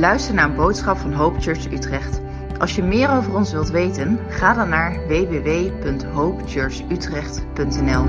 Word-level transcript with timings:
luistert 0.00 0.34
naar 0.34 0.44
een 0.44 0.54
boodschap 0.54 0.98
van 0.98 1.12
Hope 1.12 1.40
Church 1.40 1.72
Utrecht. 1.72 2.20
Als 2.58 2.74
je 2.74 2.82
meer 2.82 3.10
over 3.10 3.34
ons 3.34 3.52
wilt 3.52 3.70
weten, 3.70 4.18
ga 4.28 4.54
dan 4.54 4.68
naar 4.68 5.06
www.hopechurchutrecht.nl. 5.06 8.04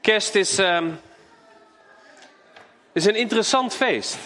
Kerst 0.00 0.34
is, 0.34 0.58
ehm, 0.58 0.90
is 2.92 3.04
een 3.04 3.16
interessant 3.16 3.74
feest. 3.74 4.18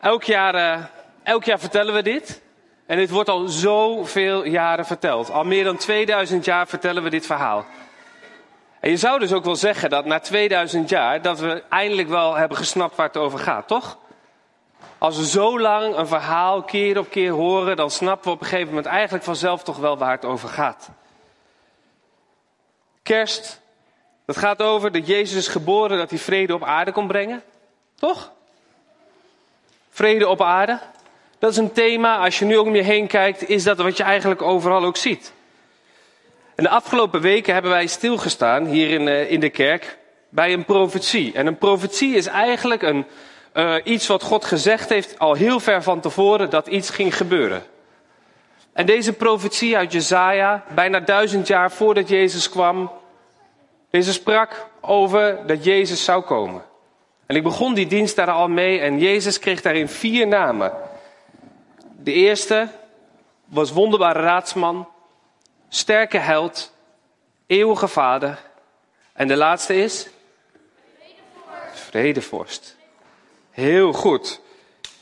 Elk 0.00 0.22
jaar, 0.22 0.54
eh, 0.54 0.84
elk 1.22 1.44
jaar 1.44 1.58
vertellen 1.58 1.94
we 1.94 2.02
dit. 2.02 2.44
En 2.86 2.96
dit 2.96 3.10
wordt 3.10 3.28
al 3.28 3.48
zoveel 3.48 4.44
jaren 4.44 4.86
verteld. 4.86 5.30
Al 5.30 5.44
meer 5.44 5.64
dan 5.64 5.76
2000 5.76 6.44
jaar 6.44 6.66
vertellen 6.66 7.02
we 7.02 7.10
dit 7.10 7.26
verhaal. 7.26 7.64
En 8.80 8.90
je 8.90 8.96
zou 8.96 9.18
dus 9.18 9.32
ook 9.32 9.44
wel 9.44 9.56
zeggen 9.56 9.90
dat 9.90 10.04
na 10.04 10.18
2000 10.18 10.88
jaar 10.88 11.22
dat 11.22 11.40
we 11.40 11.62
eindelijk 11.68 12.08
wel 12.08 12.34
hebben 12.34 12.56
gesnapt 12.56 12.96
waar 12.96 13.06
het 13.06 13.16
over 13.16 13.38
gaat, 13.38 13.68
toch? 13.68 13.98
Als 14.98 15.16
we 15.16 15.26
zo 15.26 15.60
lang 15.60 15.96
een 15.96 16.06
verhaal 16.06 16.62
keer 16.62 16.98
op 16.98 17.10
keer 17.10 17.30
horen, 17.30 17.76
dan 17.76 17.90
snappen 17.90 18.24
we 18.24 18.34
op 18.34 18.40
een 18.40 18.46
gegeven 18.46 18.68
moment 18.68 18.86
eigenlijk 18.86 19.24
vanzelf 19.24 19.62
toch 19.62 19.76
wel 19.76 19.98
waar 19.98 20.10
het 20.10 20.24
over 20.24 20.48
gaat. 20.48 20.88
Kerst, 23.02 23.60
dat 24.24 24.36
gaat 24.36 24.62
over 24.62 24.92
dat 24.92 25.06
Jezus 25.06 25.36
is 25.36 25.48
geboren, 25.48 25.98
dat 25.98 26.10
hij 26.10 26.18
vrede 26.18 26.54
op 26.54 26.64
aarde 26.64 26.92
kon 26.92 27.06
brengen. 27.06 27.42
Toch? 27.94 28.32
Vrede 29.90 30.28
op 30.28 30.42
aarde. 30.42 30.80
Dat 31.38 31.50
is 31.50 31.56
een 31.56 31.72
thema, 31.72 32.16
als 32.18 32.38
je 32.38 32.44
nu 32.44 32.58
ook 32.58 32.66
om 32.66 32.74
je 32.74 32.82
heen 32.82 33.06
kijkt, 33.06 33.48
is 33.48 33.62
dat 33.62 33.78
wat 33.78 33.96
je 33.96 34.02
eigenlijk 34.02 34.42
overal 34.42 34.84
ook 34.84 34.96
ziet. 34.96 35.32
En 36.54 36.64
de 36.64 36.70
afgelopen 36.70 37.20
weken 37.20 37.52
hebben 37.52 37.70
wij 37.70 37.86
stilgestaan 37.86 38.66
hier 38.66 38.90
in, 38.90 39.06
uh, 39.06 39.30
in 39.30 39.40
de 39.40 39.48
kerk 39.48 39.98
bij 40.28 40.52
een 40.52 40.64
profetie. 40.64 41.32
En 41.32 41.46
een 41.46 41.58
profetie 41.58 42.14
is 42.14 42.26
eigenlijk 42.26 42.82
een, 42.82 43.04
uh, 43.54 43.74
iets 43.84 44.06
wat 44.06 44.22
God 44.22 44.44
gezegd 44.44 44.88
heeft 44.88 45.18
al 45.18 45.34
heel 45.34 45.60
ver 45.60 45.82
van 45.82 46.00
tevoren 46.00 46.50
dat 46.50 46.66
iets 46.66 46.90
ging 46.90 47.16
gebeuren. 47.16 47.62
En 48.72 48.86
deze 48.86 49.12
profetie 49.12 49.76
uit 49.76 49.92
Jezaja, 49.92 50.64
bijna 50.74 51.00
duizend 51.00 51.46
jaar 51.46 51.72
voordat 51.72 52.08
Jezus 52.08 52.48
kwam, 52.48 52.90
deze 53.90 54.12
sprak 54.12 54.66
over 54.80 55.38
dat 55.46 55.64
Jezus 55.64 56.04
zou 56.04 56.22
komen. 56.22 56.62
En 57.26 57.36
ik 57.36 57.42
begon 57.42 57.74
die 57.74 57.86
dienst 57.86 58.16
daar 58.16 58.30
al 58.30 58.48
mee 58.48 58.80
en 58.80 58.98
Jezus 58.98 59.38
kreeg 59.38 59.62
daarin 59.62 59.88
vier 59.88 60.26
namen. 60.26 60.72
De 62.06 62.12
eerste 62.12 62.68
was 63.44 63.72
wonderbare 63.72 64.20
raadsman, 64.20 64.88
sterke 65.68 66.18
held, 66.18 66.72
eeuwige 67.46 67.88
vader. 67.88 68.38
En 69.12 69.28
de 69.28 69.36
laatste 69.36 69.76
is? 69.76 70.08
Vredevorst. 70.98 71.88
Vredevorst. 71.88 72.76
Heel 73.50 73.92
goed. 73.92 74.40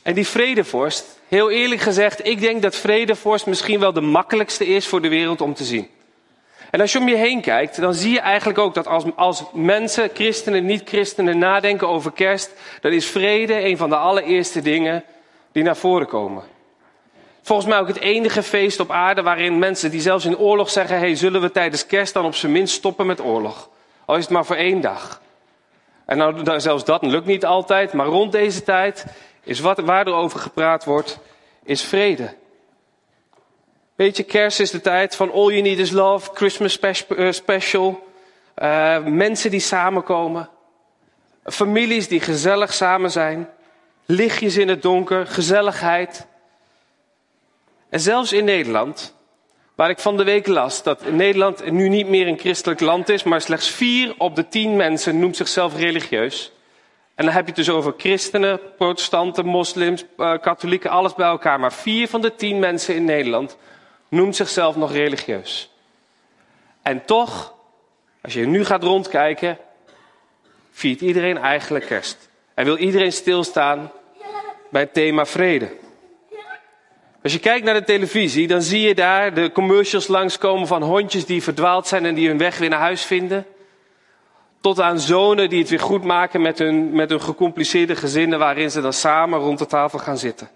En 0.01 0.13
die 0.13 0.27
vredevorst, 0.27 1.19
heel 1.27 1.51
eerlijk 1.51 1.81
gezegd, 1.81 2.25
ik 2.25 2.39
denk 2.39 2.61
dat 2.61 2.75
vredevorst 2.75 3.45
misschien 3.45 3.79
wel 3.79 3.93
de 3.93 4.01
makkelijkste 4.01 4.65
is 4.65 4.87
voor 4.87 5.01
de 5.01 5.09
wereld 5.09 5.41
om 5.41 5.53
te 5.53 5.63
zien. 5.63 5.89
En 6.71 6.81
als 6.81 6.91
je 6.91 6.99
om 6.99 7.07
je 7.07 7.15
heen 7.15 7.41
kijkt, 7.41 7.81
dan 7.81 7.93
zie 7.93 8.13
je 8.13 8.19
eigenlijk 8.19 8.59
ook 8.59 8.73
dat 8.73 8.87
als, 8.87 9.03
als 9.15 9.43
mensen, 9.53 10.09
christenen, 10.13 10.65
niet-christenen, 10.65 11.37
nadenken 11.37 11.87
over 11.87 12.11
kerst, 12.11 12.51
dan 12.81 12.91
is 12.91 13.05
vrede 13.05 13.63
een 13.63 13.77
van 13.77 13.89
de 13.89 13.97
allereerste 13.97 14.61
dingen 14.61 15.03
die 15.51 15.63
naar 15.63 15.77
voren 15.77 16.07
komen. 16.07 16.53
Volgens 17.45 17.67
mij 17.67 17.79
ook 17.79 17.87
het 17.87 17.99
enige 17.99 18.43
feest 18.43 18.79
op 18.79 18.91
aarde 18.91 19.21
waarin 19.21 19.59
mensen 19.59 19.91
die 19.91 20.01
zelfs 20.01 20.25
in 20.25 20.37
oorlog 20.37 20.69
zeggen: 20.69 20.97
hey, 20.97 21.15
zullen 21.15 21.41
we 21.41 21.51
tijdens 21.51 21.85
kerst 21.85 22.13
dan 22.13 22.25
op 22.25 22.35
zijn 22.35 22.51
minst 22.51 22.73
stoppen 22.73 23.05
met 23.05 23.21
oorlog? 23.21 23.69
Al 24.05 24.15
is 24.15 24.23
het 24.23 24.33
maar 24.33 24.45
voor 24.45 24.55
één 24.55 24.81
dag. 24.81 25.21
En 26.05 26.17
nou, 26.17 26.59
zelfs 26.59 26.85
dat 26.85 27.05
lukt 27.05 27.25
niet 27.25 27.45
altijd, 27.45 27.93
maar 27.93 28.05
rond 28.05 28.31
deze 28.31 28.63
tijd 28.63 29.05
is 29.43 29.59
wat, 29.59 29.79
waar 29.79 30.07
er 30.07 30.13
over 30.13 30.39
gepraat 30.39 30.83
wordt, 30.83 31.19
is 31.63 31.83
vrede. 31.83 32.33
Weet 33.95 34.17
je, 34.17 34.23
kerst 34.23 34.59
is 34.59 34.71
de 34.71 34.81
tijd 34.81 35.15
van 35.15 35.31
All 35.31 35.49
You 35.49 35.61
Need 35.61 35.79
Is 35.79 35.91
Love, 35.91 36.29
Christmas 36.33 36.79
eh, 36.79 37.31
Special. 37.31 38.07
Uh, 38.57 39.03
mensen 39.03 39.51
die 39.51 39.59
samenkomen. 39.59 40.49
Families 41.43 42.07
die 42.07 42.19
gezellig 42.19 42.73
samen 42.73 43.11
zijn. 43.11 43.49
Lichtjes 44.05 44.57
in 44.57 44.67
het 44.67 44.81
donker, 44.81 45.27
gezelligheid. 45.27 46.27
En 47.89 47.99
zelfs 47.99 48.33
in 48.33 48.45
Nederland, 48.45 49.15
waar 49.75 49.89
ik 49.89 49.99
van 49.99 50.17
de 50.17 50.23
week 50.23 50.47
las 50.47 50.83
dat 50.83 51.11
Nederland 51.11 51.71
nu 51.71 51.89
niet 51.89 52.07
meer 52.07 52.27
een 52.27 52.39
christelijk 52.39 52.79
land 52.79 53.09
is, 53.09 53.23
maar 53.23 53.41
slechts 53.41 53.69
vier 53.69 54.13
op 54.17 54.35
de 54.35 54.47
tien 54.47 54.75
mensen 54.75 55.19
noemt 55.19 55.35
zichzelf 55.35 55.77
religieus. 55.77 56.51
En 57.15 57.25
dan 57.25 57.33
heb 57.33 57.43
je 57.43 57.53
het 57.53 57.65
dus 57.65 57.75
over 57.75 57.93
christenen, 57.97 58.59
protestanten, 58.77 59.45
moslims, 59.45 60.05
uh, 60.17 60.37
katholieken, 60.41 60.89
alles 60.89 61.13
bij 61.13 61.27
elkaar. 61.27 61.59
Maar 61.59 61.73
vier 61.73 62.07
van 62.07 62.21
de 62.21 62.35
tien 62.35 62.59
mensen 62.59 62.95
in 62.95 63.05
Nederland 63.05 63.57
noemt 64.09 64.35
zichzelf 64.35 64.75
nog 64.75 64.91
religieus. 64.91 65.71
En 66.81 67.05
toch, 67.05 67.53
als 68.21 68.33
je 68.33 68.45
nu 68.45 68.65
gaat 68.65 68.83
rondkijken, 68.83 69.57
viert 70.71 71.01
iedereen 71.01 71.37
eigenlijk 71.37 71.85
kerst. 71.85 72.29
En 72.53 72.65
wil 72.65 72.77
iedereen 72.77 73.11
stilstaan 73.11 73.91
bij 74.69 74.81
het 74.81 74.93
thema 74.93 75.25
vrede. 75.25 75.69
Als 77.25 77.33
je 77.33 77.39
kijkt 77.39 77.65
naar 77.65 77.73
de 77.73 77.83
televisie, 77.83 78.47
dan 78.47 78.61
zie 78.61 78.81
je 78.81 78.95
daar 78.95 79.33
de 79.33 79.51
commercials 79.51 80.07
langskomen 80.07 80.67
van 80.67 80.83
hondjes 80.83 81.25
die 81.25 81.43
verdwaald 81.43 81.87
zijn 81.87 82.05
en 82.05 82.15
die 82.15 82.27
hun 82.27 82.37
weg 82.37 82.57
weer 82.57 82.69
naar 82.69 82.79
huis 82.79 83.03
vinden. 83.03 83.45
Tot 84.61 84.79
aan 84.79 84.99
zonen 84.99 85.49
die 85.49 85.59
het 85.59 85.69
weer 85.69 85.79
goed 85.79 86.03
maken 86.03 86.41
met 86.41 86.59
hun, 86.59 86.95
met 86.95 87.09
hun 87.09 87.21
gecompliceerde 87.21 87.95
gezinnen 87.95 88.39
waarin 88.39 88.71
ze 88.71 88.81
dan 88.81 88.93
samen 88.93 89.39
rond 89.39 89.59
de 89.59 89.65
tafel 89.65 89.99
gaan 89.99 90.17
zitten. 90.17 90.49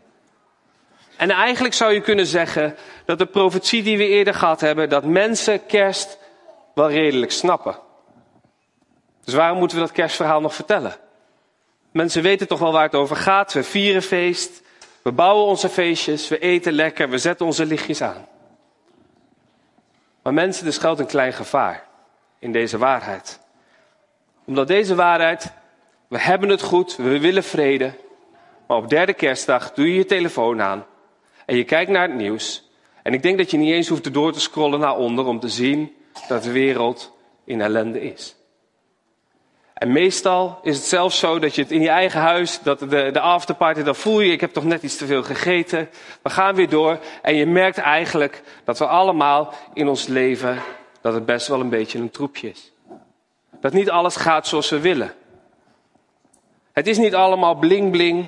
En 1.18 1.30
eigenlijk 1.30 1.74
zou 1.74 1.94
je 1.94 2.02
kunnen 2.02 2.26
zeggen 2.26 2.76
dat 3.06 3.18
de 3.18 3.26
profetie 3.26 3.84
die 3.84 3.98
we 3.98 4.08
eerder 4.08 4.34
gehad 4.34 4.62
hebben, 4.62 4.90
dat 4.90 5.06
mensen 5.06 5.66
kerst 5.66 6.18
wel 6.74 6.90
redelijk 6.90 7.32
snappen. 7.32 7.80
Dus 9.24 9.34
waarom 9.34 9.58
moeten 9.58 9.78
we 9.78 9.84
dat 9.84 9.94
kerstverhaal 9.94 10.42
nog 10.42 10.56
vertellen? 10.56 10.96
Mensen 11.92 12.22
weten 12.22 12.48
toch 12.48 12.60
wel 12.60 12.72
waar 12.72 12.84
het 12.84 12.96
over 12.96 13.16
gaat. 13.16 13.54
We 13.54 13.64
vieren 13.64 14.02
feest, 14.02 14.68
we 15.02 15.12
bouwen 15.12 15.46
onze 15.46 15.70
feestjes, 15.70 16.28
we 16.28 16.40
eten 16.40 16.74
lekker, 16.74 17.10
we 17.10 17.18
zetten 17.18 17.46
onze 17.46 17.66
lichtjes 17.66 18.02
aan. 18.02 18.28
Maar 20.22 20.34
mensen, 20.34 20.66
er 20.66 20.74
schuilt 20.74 21.00
een 21.00 21.06
klein 21.06 21.34
gevaar 21.34 21.88
in 22.40 22.52
deze 22.52 22.78
waarheid. 22.78 23.40
Omdat 24.46 24.68
deze 24.68 24.96
waarheid, 24.96 25.52
we 26.08 26.20
hebben 26.20 26.50
het 26.50 26.62
goed, 26.62 26.96
we 26.96 27.20
willen 27.20 27.44
vrede. 27.44 27.94
Maar 28.68 28.78
op 28.78 28.90
derde 28.90 29.14
kerstdag 29.14 29.74
doe 29.74 29.88
je 29.88 29.94
je 29.94 30.06
telefoon 30.06 30.62
aan 30.62 30.86
en 31.46 31.56
je 31.56 31.64
kijkt 31.64 31.92
naar 31.92 32.08
het 32.08 32.18
nieuws. 32.18 32.70
En 33.04 33.14
ik 33.14 33.22
denk 33.22 33.38
dat 33.38 33.52
je 33.52 33.58
niet 33.58 33.72
eens 33.74 33.88
hoeft 33.88 34.14
door 34.14 34.34
te 34.34 34.40
scrollen 34.40 34.80
naar 34.80 34.98
onder 34.98 35.26
om 35.26 35.40
te 35.40 35.50
zien 35.50 35.96
dat 36.28 36.44
de 36.44 36.52
wereld 36.52 37.18
in 37.44 37.62
ellende 37.62 38.02
is. 38.02 38.36
En 39.80 39.92
meestal 39.92 40.60
is 40.62 40.76
het 40.76 40.86
zelfs 40.86 41.20
zo 41.20 41.40
dat 41.40 41.56
je 41.56 41.62
het 41.62 41.72
in 41.72 41.82
je 41.82 41.90
eigen 41.90 42.20
huis, 42.20 42.60
dat 42.62 42.80
de, 42.80 43.10
de 43.12 43.20
afterparty, 43.20 43.84
dan 43.84 43.96
voel 43.96 44.20
je, 44.20 44.32
ik 44.32 44.42
heb 44.42 44.54
toch 44.54 44.64
net 44.64 44.84
iets 44.84 44.98
te 44.98 45.06
veel 45.06 45.24
gegeten. 45.24 45.90
We 46.22 46.30
gaan 46.30 46.56
weer 46.56 46.70
door. 46.70 47.00
En 47.22 47.36
je 47.36 47.46
merkt 47.46 47.78
eigenlijk 47.78 48.44
dat 48.64 48.80
we 48.80 48.88
allemaal 48.88 49.54
in 49.74 49.88
ons 49.88 50.08
leven, 50.08 50.62
dat 51.02 51.14
het 51.14 51.26
best 51.26 51.48
wel 51.48 51.60
een 51.60 51.70
beetje 51.70 52.00
een 52.00 52.10
troepje 52.10 52.50
is. 52.50 52.72
Dat 53.62 53.74
niet 53.74 53.90
alles 53.90 54.16
gaat 54.16 54.48
zoals 54.48 54.70
we 54.70 54.80
willen. 54.80 55.14
Het 56.72 56.88
is 56.88 56.98
niet 56.98 57.16
allemaal 57.16 57.56
bling 57.56 57.92
bling, 57.92 58.28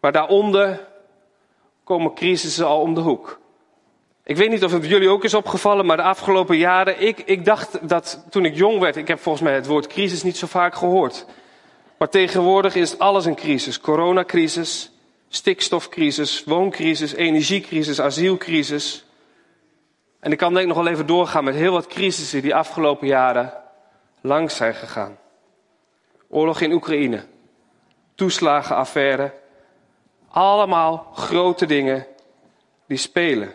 maar 0.00 0.12
daaronder 0.12 0.86
komen 1.84 2.14
crisissen 2.14 2.66
al 2.66 2.80
om 2.80 2.94
de 2.94 3.00
hoek. 3.00 3.40
Ik 4.28 4.36
weet 4.36 4.50
niet 4.50 4.64
of 4.64 4.72
het 4.72 4.86
jullie 4.86 5.08
ook 5.08 5.24
is 5.24 5.34
opgevallen, 5.34 5.86
maar 5.86 5.96
de 5.96 6.02
afgelopen 6.02 6.56
jaren, 6.56 7.00
ik, 7.00 7.18
ik 7.18 7.44
dacht 7.44 7.88
dat 7.88 8.24
toen 8.30 8.44
ik 8.44 8.54
jong 8.54 8.80
werd, 8.80 8.96
ik 8.96 9.08
heb 9.08 9.18
volgens 9.18 9.44
mij 9.44 9.54
het 9.54 9.66
woord 9.66 9.86
crisis 9.86 10.22
niet 10.22 10.36
zo 10.36 10.46
vaak 10.46 10.74
gehoord. 10.74 11.26
Maar 11.98 12.08
tegenwoordig 12.08 12.74
is 12.74 12.98
alles 12.98 13.24
een 13.24 13.34
crisis. 13.34 13.80
Coronacrisis, 13.80 14.90
stikstofcrisis, 15.28 16.44
wooncrisis, 16.44 17.14
energiecrisis, 17.14 18.00
asielcrisis. 18.00 19.04
En 20.20 20.32
ik 20.32 20.38
kan 20.38 20.52
denk 20.52 20.68
ik 20.68 20.74
nog 20.74 20.84
wel 20.84 20.92
even 20.92 21.06
doorgaan 21.06 21.44
met 21.44 21.54
heel 21.54 21.72
wat 21.72 21.86
crisissen 21.86 22.42
die 22.42 22.54
afgelopen 22.54 23.06
jaren 23.06 23.52
langs 24.20 24.56
zijn 24.56 24.74
gegaan. 24.74 25.18
Oorlog 26.28 26.60
in 26.60 26.72
Oekraïne, 26.72 27.24
toeslagenaffaire, 28.14 29.32
allemaal 30.28 31.10
grote 31.14 31.66
dingen 31.66 32.06
die 32.86 32.98
spelen. 32.98 33.54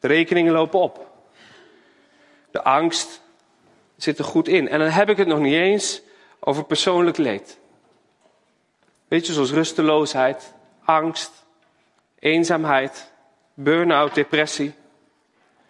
De 0.00 0.06
rekeningen 0.06 0.52
lopen 0.52 0.80
op. 0.80 1.10
De 2.50 2.62
angst 2.62 3.20
zit 3.96 4.18
er 4.18 4.24
goed 4.24 4.48
in. 4.48 4.68
En 4.68 4.78
dan 4.78 4.88
heb 4.88 5.08
ik 5.08 5.16
het 5.16 5.28
nog 5.28 5.38
niet 5.38 5.54
eens 5.54 6.02
over 6.40 6.64
persoonlijk 6.64 7.16
leed. 7.16 7.58
Weet 9.08 9.26
je, 9.26 9.32
zoals 9.32 9.52
rusteloosheid, 9.52 10.54
angst, 10.84 11.44
eenzaamheid, 12.18 13.12
burn-out, 13.54 14.14
depressie. 14.14 14.74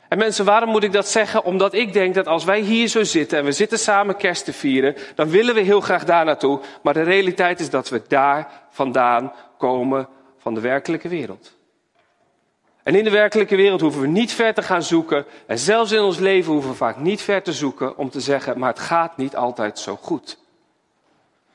En 0.08 0.18
mensen, 0.18 0.44
waarom 0.44 0.70
moet 0.70 0.82
ik 0.82 0.92
dat 0.92 1.08
zeggen? 1.08 1.44
Omdat 1.44 1.74
ik 1.74 1.92
denk 1.92 2.14
dat 2.14 2.26
als 2.26 2.44
wij 2.44 2.60
hier 2.60 2.88
zo 2.88 3.04
zitten 3.04 3.38
en 3.38 3.44
we 3.44 3.52
zitten 3.52 3.78
samen 3.78 4.16
kerst 4.16 4.44
te 4.44 4.52
vieren, 4.52 4.96
dan 5.14 5.28
willen 5.28 5.54
we 5.54 5.60
heel 5.60 5.80
graag 5.80 6.04
daar 6.04 6.24
naartoe. 6.24 6.60
Maar 6.82 6.94
de 6.94 7.02
realiteit 7.02 7.60
is 7.60 7.70
dat 7.70 7.88
we 7.88 8.02
daar 8.08 8.66
vandaan 8.70 9.32
komen 9.58 10.08
van 10.38 10.54
de 10.54 10.60
werkelijke 10.60 11.08
wereld. 11.08 11.58
En 12.82 12.94
in 12.94 13.04
de 13.04 13.10
werkelijke 13.10 13.56
wereld 13.56 13.80
hoeven 13.80 14.00
we 14.00 14.06
niet 14.06 14.32
ver 14.32 14.54
te 14.54 14.62
gaan 14.62 14.82
zoeken. 14.82 15.24
En 15.46 15.58
zelfs 15.58 15.92
in 15.92 16.00
ons 16.00 16.18
leven 16.18 16.52
hoeven 16.52 16.70
we 16.70 16.76
vaak 16.76 16.96
niet 16.96 17.22
ver 17.22 17.42
te 17.42 17.52
zoeken 17.52 17.96
om 17.96 18.10
te 18.10 18.20
zeggen, 18.20 18.58
maar 18.58 18.68
het 18.68 18.78
gaat 18.78 19.16
niet 19.16 19.36
altijd 19.36 19.78
zo 19.78 19.96
goed. 19.96 20.38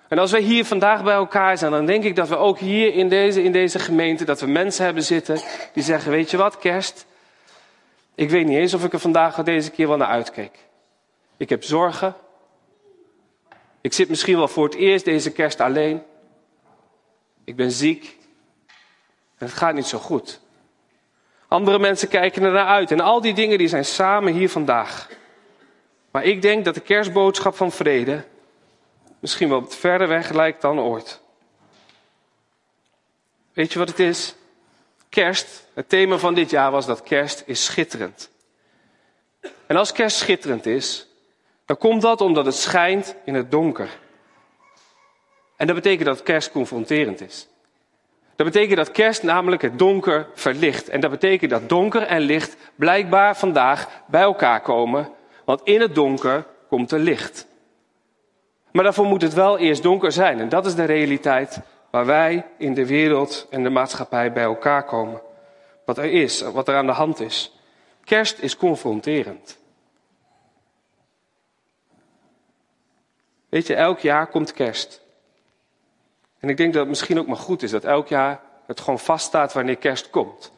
En 0.07 0.19
als 0.19 0.31
wij 0.31 0.41
hier 0.41 0.65
vandaag 0.65 1.03
bij 1.03 1.13
elkaar 1.13 1.57
zijn, 1.57 1.71
dan 1.71 1.85
denk 1.85 2.03
ik 2.03 2.15
dat 2.15 2.27
we 2.27 2.35
ook 2.35 2.59
hier 2.59 2.93
in 2.93 3.09
deze, 3.09 3.43
in 3.43 3.51
deze 3.51 3.79
gemeente, 3.79 4.25
dat 4.25 4.39
we 4.39 4.47
mensen 4.47 4.85
hebben 4.85 5.03
zitten 5.03 5.39
die 5.73 5.83
zeggen, 5.83 6.11
weet 6.11 6.31
je 6.31 6.37
wat, 6.37 6.57
kerst, 6.57 7.05
ik 8.15 8.29
weet 8.29 8.45
niet 8.45 8.57
eens 8.57 8.73
of 8.73 8.83
ik 8.83 8.93
er 8.93 8.99
vandaag 8.99 9.43
deze 9.43 9.71
keer 9.71 9.87
wel 9.87 9.97
naar 9.97 10.07
uitkeek. 10.07 10.59
Ik 11.37 11.49
heb 11.49 11.63
zorgen. 11.63 12.15
Ik 13.81 13.93
zit 13.93 14.09
misschien 14.09 14.37
wel 14.37 14.47
voor 14.47 14.65
het 14.65 14.75
eerst 14.75 15.05
deze 15.05 15.31
kerst 15.31 15.59
alleen. 15.59 16.03
Ik 17.43 17.55
ben 17.55 17.71
ziek. 17.71 18.17
En 19.37 19.45
het 19.45 19.55
gaat 19.55 19.73
niet 19.73 19.85
zo 19.85 19.97
goed. 19.97 20.41
Andere 21.55 21.79
mensen 21.79 22.07
kijken 22.07 22.43
er 22.43 22.51
naar 22.51 22.67
uit. 22.67 22.91
En 22.91 22.99
al 22.99 23.21
die 23.21 23.33
dingen 23.33 23.57
die 23.57 23.67
zijn 23.67 23.85
samen 23.85 24.33
hier 24.33 24.49
vandaag. 24.49 25.09
Maar 26.11 26.23
ik 26.23 26.41
denk 26.41 26.65
dat 26.65 26.73
de 26.73 26.79
kerstboodschap 26.79 27.55
van 27.55 27.71
vrede 27.71 28.23
misschien 29.19 29.49
wel 29.49 29.65
verder 29.69 30.07
weg 30.07 30.31
lijkt 30.31 30.61
dan 30.61 30.79
ooit. 30.79 31.21
Weet 33.53 33.73
je 33.73 33.79
wat 33.79 33.87
het 33.87 33.99
is? 33.99 34.35
Kerst, 35.09 35.67
het 35.73 35.89
thema 35.89 36.17
van 36.17 36.33
dit 36.33 36.49
jaar 36.49 36.71
was 36.71 36.85
dat 36.85 37.03
kerst 37.03 37.43
is 37.45 37.65
schitterend. 37.65 38.29
En 39.65 39.75
als 39.75 39.91
kerst 39.91 40.17
schitterend 40.17 40.65
is, 40.65 41.07
dan 41.65 41.77
komt 41.77 42.01
dat 42.01 42.21
omdat 42.21 42.45
het 42.45 42.55
schijnt 42.55 43.15
in 43.25 43.33
het 43.33 43.51
donker. 43.51 43.89
En 45.55 45.67
dat 45.67 45.75
betekent 45.75 46.05
dat 46.05 46.23
kerst 46.23 46.51
confronterend 46.51 47.21
is. 47.21 47.47
Dat 48.35 48.45
betekent 48.45 48.77
dat 48.77 48.91
kerst 48.91 49.23
namelijk 49.23 49.61
het 49.61 49.79
donker 49.79 50.27
verlicht. 50.33 50.89
En 50.89 50.99
dat 50.99 51.11
betekent 51.11 51.51
dat 51.51 51.69
donker 51.69 52.01
en 52.01 52.21
licht 52.21 52.57
blijkbaar 52.75 53.37
vandaag 53.37 53.87
bij 54.07 54.21
elkaar 54.21 54.61
komen. 54.61 55.09
Want 55.45 55.61
in 55.63 55.81
het 55.81 55.95
donker 55.95 56.45
komt 56.69 56.91
er 56.91 56.99
licht. 56.99 57.47
Maar 58.71 58.83
daarvoor 58.83 59.05
moet 59.05 59.21
het 59.21 59.33
wel 59.33 59.57
eerst 59.57 59.83
donker 59.83 60.11
zijn. 60.11 60.39
En 60.39 60.49
dat 60.49 60.65
is 60.65 60.75
de 60.75 60.83
realiteit 60.83 61.59
waar 61.91 62.05
wij 62.05 62.45
in 62.57 62.73
de 62.73 62.85
wereld 62.87 63.47
en 63.49 63.63
de 63.63 63.69
maatschappij 63.69 64.31
bij 64.31 64.43
elkaar 64.43 64.83
komen. 64.83 65.21
Wat 65.85 65.97
er 65.97 66.11
is, 66.11 66.41
wat 66.41 66.67
er 66.67 66.75
aan 66.75 66.85
de 66.85 66.91
hand 66.91 67.19
is. 67.19 67.59
Kerst 68.03 68.39
is 68.39 68.57
confronterend. 68.57 69.57
Weet 73.49 73.67
je, 73.67 73.75
elk 73.75 73.99
jaar 73.99 74.27
komt 74.27 74.53
kerst. 74.53 75.04
En 76.45 76.51
ik 76.51 76.57
denk 76.57 76.73
dat 76.73 76.81
het 76.81 76.89
misschien 76.89 77.19
ook 77.19 77.27
maar 77.27 77.37
goed 77.37 77.63
is 77.63 77.71
dat 77.71 77.83
elk 77.83 78.07
jaar 78.07 78.39
het 78.65 78.79
gewoon 78.79 78.99
vaststaat 78.99 79.53
wanneer 79.53 79.75
kerst 79.77 80.09
komt. 80.09 80.51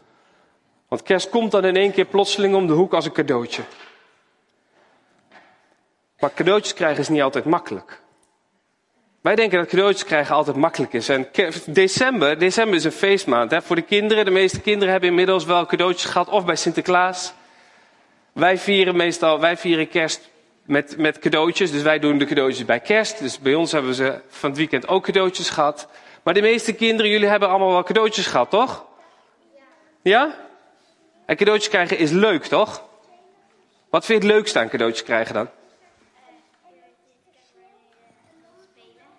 Want 0.88 1.04
kerst 1.04 1.30
komt 1.30 1.52
dan 1.52 1.66
in 1.66 1.76
één 1.76 1.92
keer 1.92 2.06
plotseling 2.06 2.56
om 2.56 2.68
de 2.68 2.74
hoek 2.74 2.94
als 2.94 3.06
een 3.06 3.12
cadeautje. 3.12 3.62
Maar 6.20 6.34
cadeautjes 6.34 6.74
krijgen 6.74 7.00
is 7.00 7.10
niet 7.10 7.22
altijd 7.22 7.46
makkelijk. 7.46 8.02
Wij 9.22 9.36
denken 9.36 9.58
dat 9.58 9.68
cadeautjes 9.68 10.04
krijgen 10.04 10.36
altijd 10.36 10.58
makkelijk 10.58 10.94
is. 10.94 11.10
En 11.10 11.28
december, 11.66 12.40
december 12.40 12.76
is 12.76 12.84
een 12.84 12.92
feestmaand 12.92 13.52
hè, 13.52 13.62
voor 13.62 13.76
de 13.76 13.82
kinderen. 13.82 14.26
De 14.26 14.32
meeste 14.32 14.62
kinderen 14.62 14.92
hebben 14.92 15.10
inmiddels 15.10 15.46
wel 15.46 15.66
cadeautjes 15.66 16.12
gehad 16.12 16.30
of 16.30 16.46
bij 16.46 16.56
Sinterklaas. 16.56 17.34
Wij 18.34 18.58
vieren 18.58 18.96
meestal, 18.96 19.40
wij 19.40 19.58
vieren 19.58 19.90
kerst 19.90 20.30
met, 20.68 20.98
met 20.98 21.20
cadeautjes. 21.20 21.72
Dus 21.72 21.82
wij 21.82 22.00
doen 22.00 22.18
de 22.18 22.26
cadeautjes 22.26 22.66
bij 22.66 22.80
kerst. 22.80 23.20
Dus 23.20 23.40
bij 23.40 23.56
ons 23.56 23.72
hebben 23.72 23.94
ze 23.94 24.20
van 24.28 24.50
het 24.50 24.58
weekend 24.58 24.88
ook 24.88 25.04
cadeautjes 25.04 25.50
gehad. 25.50 25.88
Maar 26.24 26.34
de 26.34 26.42
meeste 26.42 26.74
kinderen, 26.74 27.12
jullie 27.12 27.28
hebben 27.28 27.50
allemaal 27.50 27.72
wel 27.72 27.84
cadeautjes 27.84 28.28
gehad, 28.28 28.50
toch? 28.50 28.86
Ja? 30.02 30.36
En 31.26 31.36
cadeautjes 31.36 31.70
krijgen 31.70 31.98
is 31.98 32.12
leuk, 32.12 32.46
toch? 32.46 32.84
Wat 33.90 34.06
vind 34.06 34.22
je 34.22 34.28
het 34.28 34.36
leukste 34.36 34.60
aan 34.60 34.70
cadeautjes 34.70 35.04
krijgen 35.04 35.34
dan? 35.34 35.50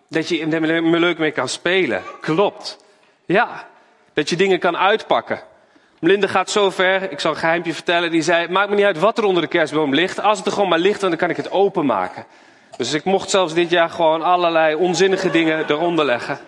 Dat 0.08 0.28
je 0.28 0.46
er 0.46 0.98
leuk 0.98 1.18
mee 1.18 1.30
kan 1.30 1.48
spelen. 1.48 2.02
Klopt. 2.20 2.84
Ja. 3.26 3.68
Dat 4.12 4.30
je 4.30 4.36
dingen 4.36 4.58
kan 4.58 4.76
uitpakken. 4.76 5.42
Melinda 6.00 6.26
gaat 6.26 6.50
zo 6.50 6.70
ver, 6.70 7.12
ik 7.12 7.20
zal 7.20 7.30
een 7.30 7.36
geheimpje 7.36 7.74
vertellen, 7.74 8.10
die 8.10 8.22
zei, 8.22 8.48
maakt 8.48 8.68
me 8.68 8.74
niet 8.74 8.84
uit 8.84 8.98
wat 8.98 9.18
er 9.18 9.24
onder 9.24 9.42
de 9.42 9.48
kerstboom 9.48 9.94
ligt. 9.94 10.20
Als 10.20 10.38
het 10.38 10.46
er 10.46 10.52
gewoon 10.52 10.68
maar 10.68 10.78
ligt, 10.78 11.00
dan 11.00 11.16
kan 11.16 11.30
ik 11.30 11.36
het 11.36 11.50
openmaken. 11.50 12.26
Dus 12.76 12.92
ik 12.92 13.04
mocht 13.04 13.30
zelfs 13.30 13.54
dit 13.54 13.70
jaar 13.70 13.90
gewoon 13.90 14.22
allerlei 14.22 14.74
onzinnige 14.74 15.30
dingen 15.30 15.70
eronder 15.70 16.04
leggen. 16.04 16.38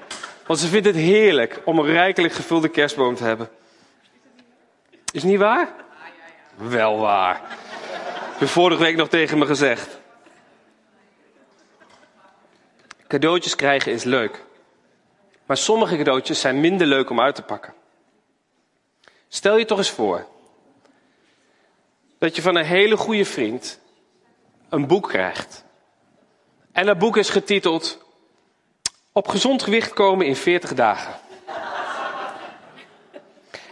Want 0.46 0.58
ze 0.58 0.66
vindt 0.66 0.86
het 0.86 0.96
heerlijk 0.96 1.60
om 1.64 1.78
een 1.78 1.86
rijkelijk 1.86 2.34
gevulde 2.34 2.68
kerstboom 2.68 3.14
te 3.14 3.24
hebben. 3.24 3.48
Is 5.12 5.22
niet 5.22 5.38
waar? 5.38 5.68
Wel 6.56 6.98
waar. 6.98 7.40
Heb 8.38 8.48
vorige 8.48 8.82
week 8.82 8.96
nog 8.96 9.08
tegen 9.08 9.38
me 9.38 9.46
gezegd. 9.46 9.98
Cadeautjes 13.06 13.56
krijgen 13.56 13.92
is 13.92 14.04
leuk. 14.04 14.44
Maar 15.46 15.56
sommige 15.56 15.96
cadeautjes 15.96 16.40
zijn 16.40 16.60
minder 16.60 16.86
leuk 16.86 17.10
om 17.10 17.20
uit 17.20 17.34
te 17.34 17.42
pakken. 17.42 17.74
Stel 19.32 19.56
je 19.56 19.64
toch 19.64 19.78
eens 19.78 19.90
voor 19.90 20.26
dat 22.18 22.36
je 22.36 22.42
van 22.42 22.56
een 22.56 22.64
hele 22.64 22.96
goede 22.96 23.24
vriend 23.24 23.80
een 24.68 24.86
boek 24.86 25.08
krijgt. 25.08 25.64
En 26.72 26.86
dat 26.86 26.98
boek 26.98 27.16
is 27.16 27.30
getiteld 27.30 27.98
Op 29.12 29.28
gezond 29.28 29.62
gewicht 29.62 29.92
komen 29.92 30.26
in 30.26 30.36
40 30.36 30.74
dagen. 30.74 31.14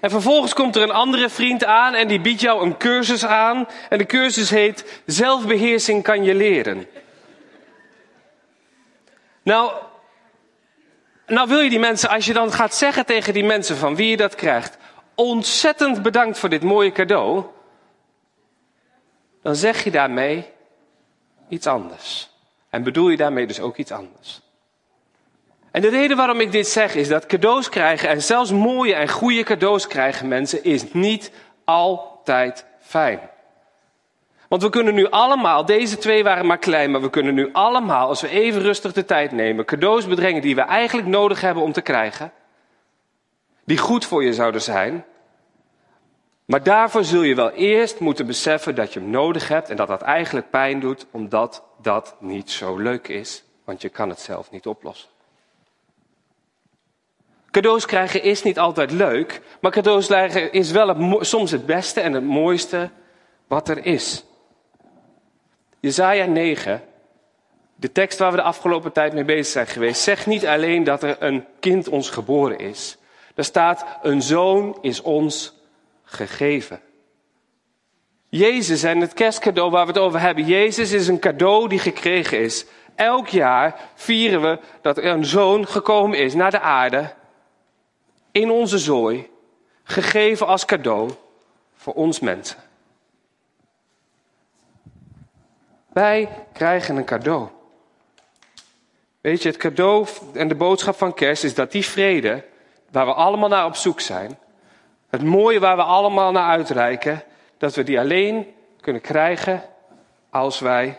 En 0.00 0.10
vervolgens 0.10 0.54
komt 0.54 0.76
er 0.76 0.82
een 0.82 0.90
andere 0.90 1.28
vriend 1.28 1.64
aan 1.64 1.94
en 1.94 2.08
die 2.08 2.20
biedt 2.20 2.40
jou 2.40 2.62
een 2.62 2.76
cursus 2.76 3.24
aan. 3.24 3.68
En 3.88 3.98
de 3.98 4.06
cursus 4.06 4.50
heet 4.50 5.02
Zelfbeheersing 5.06 6.02
kan 6.02 6.24
je 6.24 6.34
leren. 6.34 6.86
Nou, 9.42 9.72
nou 11.26 11.48
wil 11.48 11.60
je 11.60 11.70
die 11.70 11.78
mensen, 11.78 12.08
als 12.08 12.26
je 12.26 12.32
dan 12.32 12.52
gaat 12.52 12.74
zeggen 12.74 13.06
tegen 13.06 13.32
die 13.32 13.44
mensen 13.44 13.76
van 13.76 13.96
wie 13.96 14.08
je 14.08 14.16
dat 14.16 14.34
krijgt, 14.34 14.77
ontzettend 15.20 16.02
bedankt 16.02 16.38
voor 16.38 16.48
dit 16.48 16.62
mooie 16.62 16.92
cadeau, 16.92 17.44
dan 19.42 19.56
zeg 19.56 19.84
je 19.84 19.90
daarmee 19.90 20.46
iets 21.48 21.66
anders. 21.66 22.30
En 22.70 22.82
bedoel 22.82 23.08
je 23.08 23.16
daarmee 23.16 23.46
dus 23.46 23.60
ook 23.60 23.76
iets 23.76 23.92
anders. 23.92 24.40
En 25.70 25.80
de 25.80 25.88
reden 25.88 26.16
waarom 26.16 26.40
ik 26.40 26.52
dit 26.52 26.68
zeg 26.68 26.94
is 26.94 27.08
dat 27.08 27.26
cadeaus 27.26 27.68
krijgen, 27.68 28.08
en 28.08 28.22
zelfs 28.22 28.50
mooie 28.50 28.94
en 28.94 29.08
goede 29.08 29.42
cadeaus 29.42 29.86
krijgen 29.86 30.28
mensen, 30.28 30.64
is 30.64 30.92
niet 30.92 31.32
altijd 31.64 32.66
fijn. 32.80 33.20
Want 34.48 34.62
we 34.62 34.70
kunnen 34.70 34.94
nu 34.94 35.10
allemaal, 35.10 35.64
deze 35.64 35.98
twee 35.98 36.24
waren 36.24 36.46
maar 36.46 36.58
klein, 36.58 36.90
maar 36.90 37.00
we 37.00 37.10
kunnen 37.10 37.34
nu 37.34 37.52
allemaal, 37.52 38.08
als 38.08 38.20
we 38.20 38.28
even 38.28 38.60
rustig 38.62 38.92
de 38.92 39.04
tijd 39.04 39.32
nemen, 39.32 39.64
cadeaus 39.64 40.06
bedrengen 40.06 40.42
die 40.42 40.54
we 40.54 40.60
eigenlijk 40.60 41.08
nodig 41.08 41.40
hebben 41.40 41.62
om 41.62 41.72
te 41.72 41.80
krijgen. 41.80 42.32
Die 43.64 43.78
goed 43.78 44.04
voor 44.04 44.24
je 44.24 44.32
zouden 44.32 44.62
zijn. 44.62 45.04
Maar 46.48 46.62
daarvoor 46.62 47.04
zul 47.04 47.22
je 47.22 47.34
wel 47.34 47.50
eerst 47.50 48.00
moeten 48.00 48.26
beseffen 48.26 48.74
dat 48.74 48.92
je 48.92 49.00
hem 49.00 49.10
nodig 49.10 49.48
hebt 49.48 49.70
en 49.70 49.76
dat 49.76 49.88
dat 49.88 50.02
eigenlijk 50.02 50.50
pijn 50.50 50.80
doet, 50.80 51.06
omdat 51.10 51.62
dat 51.82 52.16
niet 52.20 52.50
zo 52.50 52.76
leuk 52.76 53.08
is, 53.08 53.44
want 53.64 53.82
je 53.82 53.88
kan 53.88 54.08
het 54.08 54.20
zelf 54.20 54.50
niet 54.50 54.66
oplossen. 54.66 55.08
Cadeaus 57.50 57.86
krijgen 57.86 58.22
is 58.22 58.42
niet 58.42 58.58
altijd 58.58 58.90
leuk, 58.90 59.40
maar 59.60 59.70
cadeaus 59.70 60.06
krijgen 60.06 60.52
is 60.52 60.70
wel 60.70 61.24
soms 61.24 61.50
het 61.50 61.66
beste 61.66 62.00
en 62.00 62.12
het 62.12 62.24
mooiste 62.24 62.90
wat 63.46 63.68
er 63.68 63.84
is. 63.84 64.24
Jezaja 65.80 66.24
9, 66.24 66.82
de 67.74 67.92
tekst 67.92 68.18
waar 68.18 68.30
we 68.30 68.36
de 68.36 68.42
afgelopen 68.42 68.92
tijd 68.92 69.12
mee 69.12 69.24
bezig 69.24 69.46
zijn 69.46 69.66
geweest, 69.66 70.02
zegt 70.02 70.26
niet 70.26 70.46
alleen 70.46 70.84
dat 70.84 71.02
er 71.02 71.16
een 71.22 71.44
kind 71.60 71.88
ons 71.88 72.10
geboren 72.10 72.58
is. 72.58 72.98
Er 73.34 73.44
staat, 73.44 73.84
een 74.02 74.22
zoon 74.22 74.78
is 74.80 75.02
ons 75.02 75.56
gegeven. 76.08 76.80
Jezus 78.28 78.82
en 78.82 79.00
het 79.00 79.12
kerstcadeau 79.12 79.70
waar 79.70 79.86
we 79.86 79.92
het 79.92 80.00
over 80.00 80.20
hebben. 80.20 80.44
Jezus 80.44 80.92
is 80.92 81.08
een 81.08 81.18
cadeau 81.18 81.68
die 81.68 81.78
gekregen 81.78 82.40
is. 82.40 82.66
Elk 82.94 83.28
jaar 83.28 83.80
vieren 83.94 84.40
we 84.40 84.58
dat 84.82 84.96
er 84.96 85.04
een 85.04 85.24
zoon 85.24 85.66
gekomen 85.66 86.18
is 86.18 86.34
naar 86.34 86.50
de 86.50 86.60
aarde. 86.60 87.14
In 88.32 88.50
onze 88.50 88.78
zooi. 88.78 89.30
Gegeven 89.82 90.46
als 90.46 90.64
cadeau 90.64 91.10
voor 91.76 91.92
ons 91.92 92.20
mensen. 92.20 92.58
Wij 95.92 96.28
krijgen 96.52 96.96
een 96.96 97.04
cadeau. 97.04 97.48
Weet 99.20 99.42
je, 99.42 99.48
het 99.48 99.58
cadeau 99.58 100.06
en 100.34 100.48
de 100.48 100.54
boodschap 100.54 100.96
van 100.96 101.14
kerst 101.14 101.44
is 101.44 101.54
dat 101.54 101.72
die 101.72 101.84
vrede, 101.84 102.44
waar 102.90 103.06
we 103.06 103.14
allemaal 103.14 103.48
naar 103.48 103.66
op 103.66 103.76
zoek 103.76 104.00
zijn, 104.00 104.38
het 105.08 105.22
mooie 105.22 105.60
waar 105.60 105.76
we 105.76 105.82
allemaal 105.82 106.32
naar 106.32 106.48
uitreiken, 106.48 107.22
dat 107.58 107.74
we 107.74 107.82
die 107.82 107.98
alleen 107.98 108.54
kunnen 108.80 109.02
krijgen 109.02 109.62
als 110.30 110.58
wij 110.58 110.98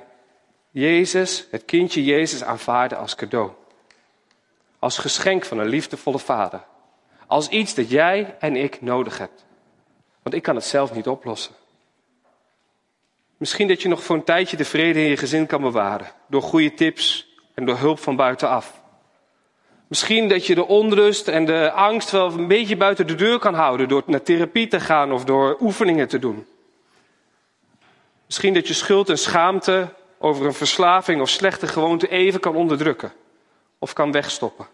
Jezus, 0.71 1.47
het 1.51 1.65
kindje 1.65 2.03
Jezus, 2.03 2.43
aanvaarden 2.43 2.97
als 2.97 3.15
cadeau. 3.15 3.51
Als 4.79 4.97
geschenk 4.97 5.45
van 5.45 5.59
een 5.59 5.67
liefdevolle 5.67 6.19
vader. 6.19 6.63
Als 7.27 7.49
iets 7.49 7.73
dat 7.73 7.89
jij 7.89 8.35
en 8.39 8.55
ik 8.55 8.81
nodig 8.81 9.17
hebben. 9.17 9.37
Want 10.23 10.35
ik 10.35 10.41
kan 10.41 10.55
het 10.55 10.65
zelf 10.65 10.93
niet 10.93 11.07
oplossen. 11.07 11.55
Misschien 13.37 13.67
dat 13.67 13.81
je 13.81 13.87
nog 13.87 14.03
voor 14.03 14.15
een 14.15 14.23
tijdje 14.23 14.57
de 14.57 14.65
vrede 14.65 15.01
in 15.01 15.09
je 15.09 15.17
gezin 15.17 15.45
kan 15.45 15.61
bewaren. 15.61 16.07
Door 16.27 16.41
goede 16.41 16.73
tips 16.73 17.27
en 17.53 17.65
door 17.65 17.77
hulp 17.77 17.99
van 17.99 18.15
buitenaf. 18.15 18.78
Misschien 19.89 20.27
dat 20.27 20.45
je 20.45 20.55
de 20.55 20.67
onrust 20.67 21.27
en 21.27 21.45
de 21.45 21.71
angst 21.71 22.11
wel 22.11 22.31
een 22.31 22.47
beetje 22.47 22.77
buiten 22.77 23.07
de 23.07 23.15
deur 23.15 23.39
kan 23.39 23.53
houden. 23.53 23.87
Door 23.87 24.03
naar 24.05 24.21
therapie 24.21 24.67
te 24.67 24.79
gaan 24.79 25.11
of 25.11 25.25
door 25.25 25.57
oefeningen 25.59 26.07
te 26.07 26.19
doen. 26.19 26.47
Misschien 28.25 28.53
dat 28.53 28.67
je 28.67 28.73
schuld 28.73 29.09
en 29.09 29.17
schaamte 29.17 29.93
over 30.17 30.45
een 30.45 30.53
verslaving 30.53 31.21
of 31.21 31.29
slechte 31.29 31.67
gewoonte 31.67 32.07
even 32.07 32.39
kan 32.39 32.55
onderdrukken. 32.55 33.13
Of 33.79 33.93
kan 33.93 34.11
wegstoppen. 34.11 34.67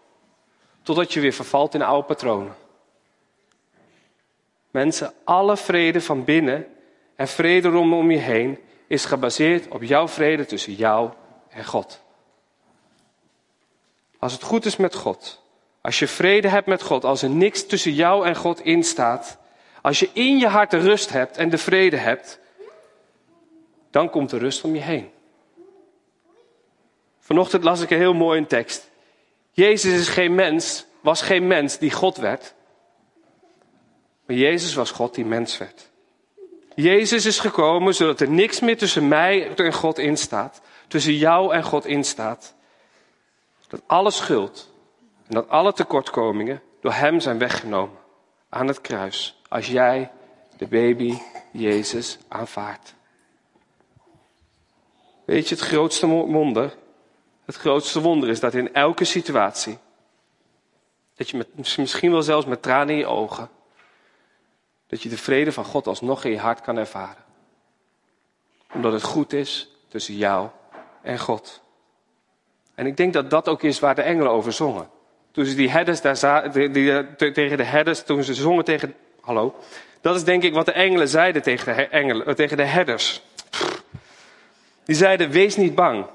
Totdat 0.82 1.14
je 1.14 1.20
weer 1.20 1.34
vervalt 1.34 1.74
in 1.74 1.82
oude 1.82 2.08
patronen. 2.08 2.56
Mensen, 4.72 5.14
alle 5.24 5.58
vrede 5.58 6.02
van 6.02 6.24
binnen 6.24 6.68
en 7.16 7.28
vrede 7.28 7.70
rondom 7.70 8.12
je 8.12 8.18
heen 8.18 8.60
is 8.88 9.06
gebaseerd 9.06 9.68
op 9.68 9.84
jouw 9.84 10.08
vrede 10.08 10.46
tussen 10.46 10.74
jou 10.74 11.10
en 11.50 11.66
God. 11.66 12.04
Als 14.26 14.34
het 14.34 14.44
goed 14.44 14.66
is 14.66 14.76
met 14.76 14.96
God, 14.96 15.42
als 15.82 16.00
je 16.00 16.08
vrede 16.08 16.48
hebt 16.48 16.68
met 16.68 16.82
God, 16.82 17.04
als 17.04 17.22
er 17.22 17.30
niks 17.30 17.66
tussen 17.66 17.94
jou 17.94 18.26
en 18.26 18.36
God 18.36 18.62
instaat, 18.62 19.38
als 19.82 20.00
je 20.00 20.10
in 20.14 20.38
je 20.38 20.48
hart 20.48 20.72
de 20.72 20.78
rust 20.78 21.10
hebt 21.10 21.38
en 21.38 21.50
de 21.50 21.58
vrede 21.58 21.98
hebt, 21.98 22.40
dan 23.92 24.10
komt 24.10 24.30
de 24.30 24.38
rust 24.38 24.64
om 24.64 24.76
je 24.76 24.82
heen. 24.82 25.10
Vanochtend 27.20 27.64
las 27.64 27.82
ik 27.82 27.90
een 27.90 27.98
heel 27.98 28.14
mooie 28.14 28.46
tekst. 28.46 28.90
Jezus 29.52 30.00
is 30.00 30.08
geen 30.08 30.36
mens, 30.36 30.86
was 31.02 31.22
geen 31.22 31.48
mens 31.48 31.78
die 31.78 31.92
God 31.92 32.18
werd. 32.18 32.54
Maar 34.26 34.36
Jezus 34.36 34.74
was 34.74 34.92
God 34.92 35.16
die 35.16 35.26
mens 35.26 35.58
werd. 35.58 35.90
Jezus 36.76 37.26
is 37.26 37.40
gekomen 37.40 37.96
zodat 37.96 38.22
er 38.22 38.30
niks 38.30 38.60
meer 38.60 38.78
tussen 38.78 39.08
mij 39.08 39.56
en 39.56 39.74
God 39.74 39.98
instaat. 39.98 40.62
Tussen 40.88 41.14
jou 41.14 41.54
en 41.54 41.64
God 41.64 41.86
instaat. 41.86 42.55
Dat 43.68 43.82
alle 43.86 44.12
schuld 44.12 44.72
en 45.28 45.34
dat 45.34 45.50
alle 45.50 45.74
tekortkomingen 45.74 46.62
door 46.82 46.94
Hem 46.94 47.20
zijn 47.20 47.38
weggenomen. 47.38 47.98
Aan 48.50 48.68
het 48.68 48.82
kruis. 48.82 49.42
Als 49.48 49.68
jij 49.68 50.12
de 50.58 50.68
baby 50.68 51.18
Jezus 51.52 52.18
aanvaardt. 52.28 52.94
Weet 55.26 55.50
je 55.50 55.56
het 55.56 55.64
grootste 55.64 56.08
wonder? 56.08 56.76
Het 57.46 57.56
grootste 57.56 58.02
wonder 58.02 58.30
is 58.30 58.40
dat 58.40 58.54
in 58.54 58.74
elke 58.74 59.04
situatie, 59.04 59.78
dat 61.16 61.30
je 61.30 61.38
met, 61.38 61.78
misschien 61.78 62.12
wel 62.12 62.22
zelfs 62.22 62.46
met 62.46 62.62
tranen 62.62 62.90
in 62.90 62.98
je 62.98 63.06
ogen, 63.06 63.50
dat 64.88 65.02
je 65.02 65.10
de 65.10 65.18
vrede 65.18 65.52
van 65.52 65.66
God 65.66 65.88
alsnog 65.88 66.24
in 66.24 66.32
je 66.32 66.40
hart 66.40 66.62
kan 66.62 66.78
ervaren. 66.78 67.24
Omdat 68.74 68.92
het 68.92 69.04
goed 69.04 69.34
is 69.34 69.70
tussen 69.88 70.16
jou 70.16 70.50
en 71.02 71.20
God. 71.20 71.62
En 72.76 72.86
ik 72.86 72.98
denk 72.98 73.14
dat 73.14 73.30
dat 73.30 73.50
ook 73.50 73.64
is 73.64 73.80
waar 73.80 73.96
de 73.96 74.02
engelen 74.02 74.32
over 74.32 74.54
zongen. 74.54 74.90
Toen 75.32 75.46
ze 75.46 75.56
die 75.56 75.70
herders 75.70 76.02
daar 76.02 76.52
die, 76.52 77.16
tegen 77.16 77.58
de 77.58 77.64
herders, 77.64 78.04
toen 78.04 78.24
ze 78.24 78.34
zongen 78.34 78.64
tegen, 78.64 78.94
hallo. 79.22 79.56
Dat 80.02 80.16
is 80.16 80.24
denk 80.24 80.44
ik 80.44 80.54
wat 80.54 80.66
de 80.66 80.72
engelen 80.72 81.08
zeiden 81.08 81.42
tegen 81.42 81.92
engelen, 81.92 82.26
eh, 82.26 82.34
tegen 82.34 82.58
de 82.58 82.64
herders. 82.64 83.22
Die 84.86 84.96
zeiden, 84.96 85.30
wees 85.30 85.56
niet 85.56 85.76
bang. 85.76 86.06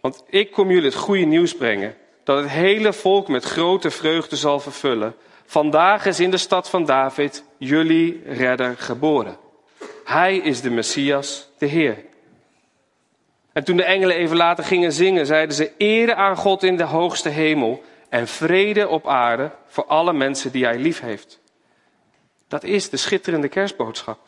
Want 0.00 0.24
ik 0.28 0.52
kom 0.52 0.70
jullie 0.70 0.84
het 0.84 0.94
goede 0.94 1.24
nieuws 1.24 1.54
brengen. 1.54 1.96
Dat 2.24 2.38
het 2.38 2.50
hele 2.50 2.92
volk 2.92 3.28
met 3.28 3.44
grote 3.44 3.90
vreugde 3.90 4.36
zal 4.36 4.60
vervullen. 4.60 5.14
Vandaag 5.46 6.06
is 6.06 6.20
in 6.20 6.30
de 6.30 6.36
stad 6.36 6.70
van 6.70 6.84
David 6.84 7.44
jullie 7.56 8.22
redder 8.26 8.74
geboren. 8.76 9.36
Hij 10.04 10.36
is 10.36 10.60
de 10.60 10.70
Messias, 10.70 11.48
de 11.58 11.66
Heer. 11.66 12.04
En 13.52 13.64
toen 13.64 13.76
de 13.76 13.84
engelen 13.84 14.16
even 14.16 14.36
later 14.36 14.64
gingen 14.64 14.92
zingen, 14.92 15.26
zeiden 15.26 15.56
ze 15.56 15.72
ere 15.76 16.14
aan 16.14 16.36
God 16.36 16.62
in 16.62 16.76
de 16.76 16.84
hoogste 16.84 17.28
hemel 17.28 17.82
en 18.08 18.28
vrede 18.28 18.88
op 18.88 19.06
aarde 19.06 19.50
voor 19.66 19.84
alle 19.86 20.12
mensen 20.12 20.52
die 20.52 20.64
hij 20.64 20.78
lief 20.78 21.00
heeft. 21.00 21.40
Dat 22.48 22.64
is 22.64 22.90
de 22.90 22.96
schitterende 22.96 23.48
kerstboodschap. 23.48 24.18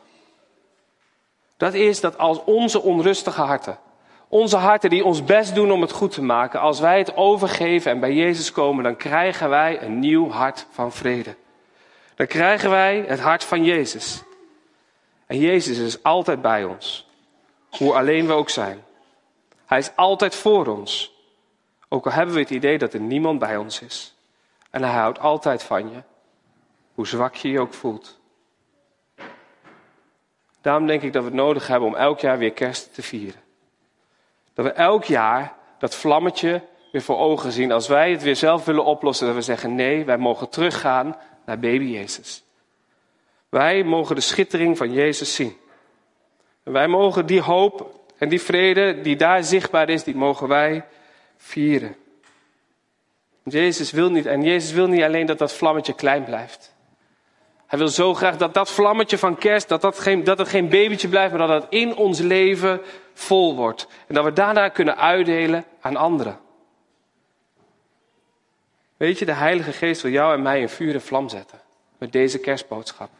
Dat 1.57 1.75
is 1.75 2.01
dat 2.01 2.19
als 2.19 2.45
onze 2.45 2.83
onrustige 2.83 3.41
harten, 3.41 3.79
onze 4.29 4.57
harten 4.57 4.91
die 4.91 5.05
ons 5.05 5.25
best 5.25 5.55
doen 5.55 5.71
om 5.71 5.81
het 5.81 5.93
goed 5.93 6.13
te 6.13 6.23
maken, 6.23 6.61
als 6.61 6.81
wij 6.81 6.99
het 6.99 7.17
overgeven 7.17 7.91
en 7.91 8.01
bij 8.01 8.13
Jezus 8.13 8.53
komen, 8.53 8.85
dan 8.85 8.97
krijgen 8.97 9.49
wij 9.49 9.83
een 9.83 9.99
nieuw 9.99 10.29
hart 10.29 10.67
van 10.71 10.93
vrede. 10.93 11.35
Dan 12.15 12.27
krijgen 12.27 12.71
wij 12.71 13.05
het 13.07 13.21
hart 13.21 13.45
van 13.45 13.65
Jezus. 13.65 14.23
En 15.27 15.39
Jezus 15.39 15.79
is 15.79 16.03
altijd 16.03 16.43
bij 16.43 16.65
ons, 16.65 17.09
hoe 17.71 17.95
alleen 17.95 18.27
we 18.27 18.33
ook 18.33 18.51
zijn. 18.51 18.83
Hij 19.71 19.79
is 19.79 19.91
altijd 19.97 20.35
voor 20.35 20.67
ons, 20.67 21.15
ook 21.89 22.05
al 22.07 22.13
hebben 22.13 22.35
we 22.35 22.41
het 22.41 22.51
idee 22.51 22.79
dat 22.79 22.95
er 22.95 23.01
niemand 23.01 23.39
bij 23.39 23.57
ons 23.57 23.81
is. 23.81 24.15
En 24.71 24.83
hij 24.83 24.93
houdt 24.93 25.19
altijd 25.19 25.63
van 25.63 25.91
je, 25.91 26.03
hoe 26.95 27.07
zwak 27.07 27.35
je 27.35 27.51
je 27.51 27.61
ook 27.61 27.75
voelt. 27.75 28.21
Daarom 30.61 30.87
denk 30.87 31.03
ik 31.03 31.13
dat 31.13 31.23
we 31.23 31.29
het 31.29 31.39
nodig 31.39 31.67
hebben 31.67 31.89
om 31.89 31.95
elk 31.95 32.21
jaar 32.21 32.39
weer 32.39 32.53
kerst 32.53 32.95
te 32.95 33.03
vieren. 33.03 33.41
Dat 34.55 34.65
we 34.65 34.73
elk 34.73 35.05
jaar 35.05 35.55
dat 35.79 35.95
vlammetje 35.95 36.63
weer 36.93 37.03
voor 37.03 37.19
ogen 37.19 37.53
zien. 37.53 37.73
Als 37.73 37.89
wij 37.89 38.11
het 38.11 38.23
weer 38.23 38.37
zelf 38.37 38.65
willen 38.65 38.85
oplossen, 38.85 39.27
dat 39.27 39.35
we 39.35 39.43
zeggen 39.43 39.75
nee, 39.75 40.05
wij 40.05 40.19
mogen 40.19 40.49
teruggaan 40.49 41.17
naar 41.45 41.59
baby 41.59 41.85
Jezus. 41.85 42.45
Wij 43.49 43.85
mogen 43.85 44.15
de 44.15 44.21
schittering 44.21 44.77
van 44.77 44.93
Jezus 44.93 45.35
zien. 45.35 45.57
En 46.63 46.73
wij 46.73 46.89
mogen 46.89 47.27
die 47.27 47.41
hoop 47.41 48.00
en 48.21 48.29
die 48.29 48.41
vrede 48.41 49.01
die 49.01 49.17
daar 49.17 49.45
zichtbaar 49.45 49.89
is, 49.89 50.05
die 50.05 50.15
mogen 50.15 50.49
wij 50.49 50.85
vieren. 51.37 51.97
Jezus 53.43 53.91
wil 53.91 54.11
niet, 54.11 54.27
en 54.27 54.43
Jezus 54.43 54.73
wil 54.73 54.87
niet 54.87 55.03
alleen 55.03 55.27
dat 55.27 55.39
dat 55.39 55.53
vlammetje 55.53 55.95
klein 55.95 56.25
blijft. 56.25 56.75
Hij 57.67 57.79
wil 57.79 57.89
zo 57.89 58.15
graag 58.15 58.37
dat 58.37 58.55
dat 58.55 58.71
vlammetje 58.71 59.19
van 59.19 59.37
kerst, 59.37 59.69
dat, 59.69 59.81
dat, 59.81 59.99
geen, 59.99 60.25
dat 60.25 60.39
het 60.39 60.49
geen 60.49 60.69
babytje 60.69 61.09
blijft, 61.09 61.35
maar 61.35 61.47
dat 61.47 61.63
het 61.63 61.73
in 61.73 61.97
ons 61.97 62.19
leven 62.19 62.81
vol 63.15 63.57
wordt. 63.57 63.87
En 64.07 64.15
dat 64.15 64.25
we 64.25 64.33
daarna 64.33 64.69
kunnen 64.69 64.97
uitdelen 64.97 65.65
aan 65.81 65.97
anderen. 65.97 66.39
Weet 68.97 69.19
je, 69.19 69.25
de 69.25 69.33
Heilige 69.33 69.73
Geest 69.73 70.03
wil 70.03 70.13
jou 70.13 70.35
en 70.35 70.43
mij 70.43 70.61
in 70.61 70.69
vuur 70.69 70.95
en 70.95 71.03
vlam 71.03 71.29
zetten. 71.29 71.61
Met 71.99 72.13
deze 72.13 72.39
kerstboodschap. 72.39 73.11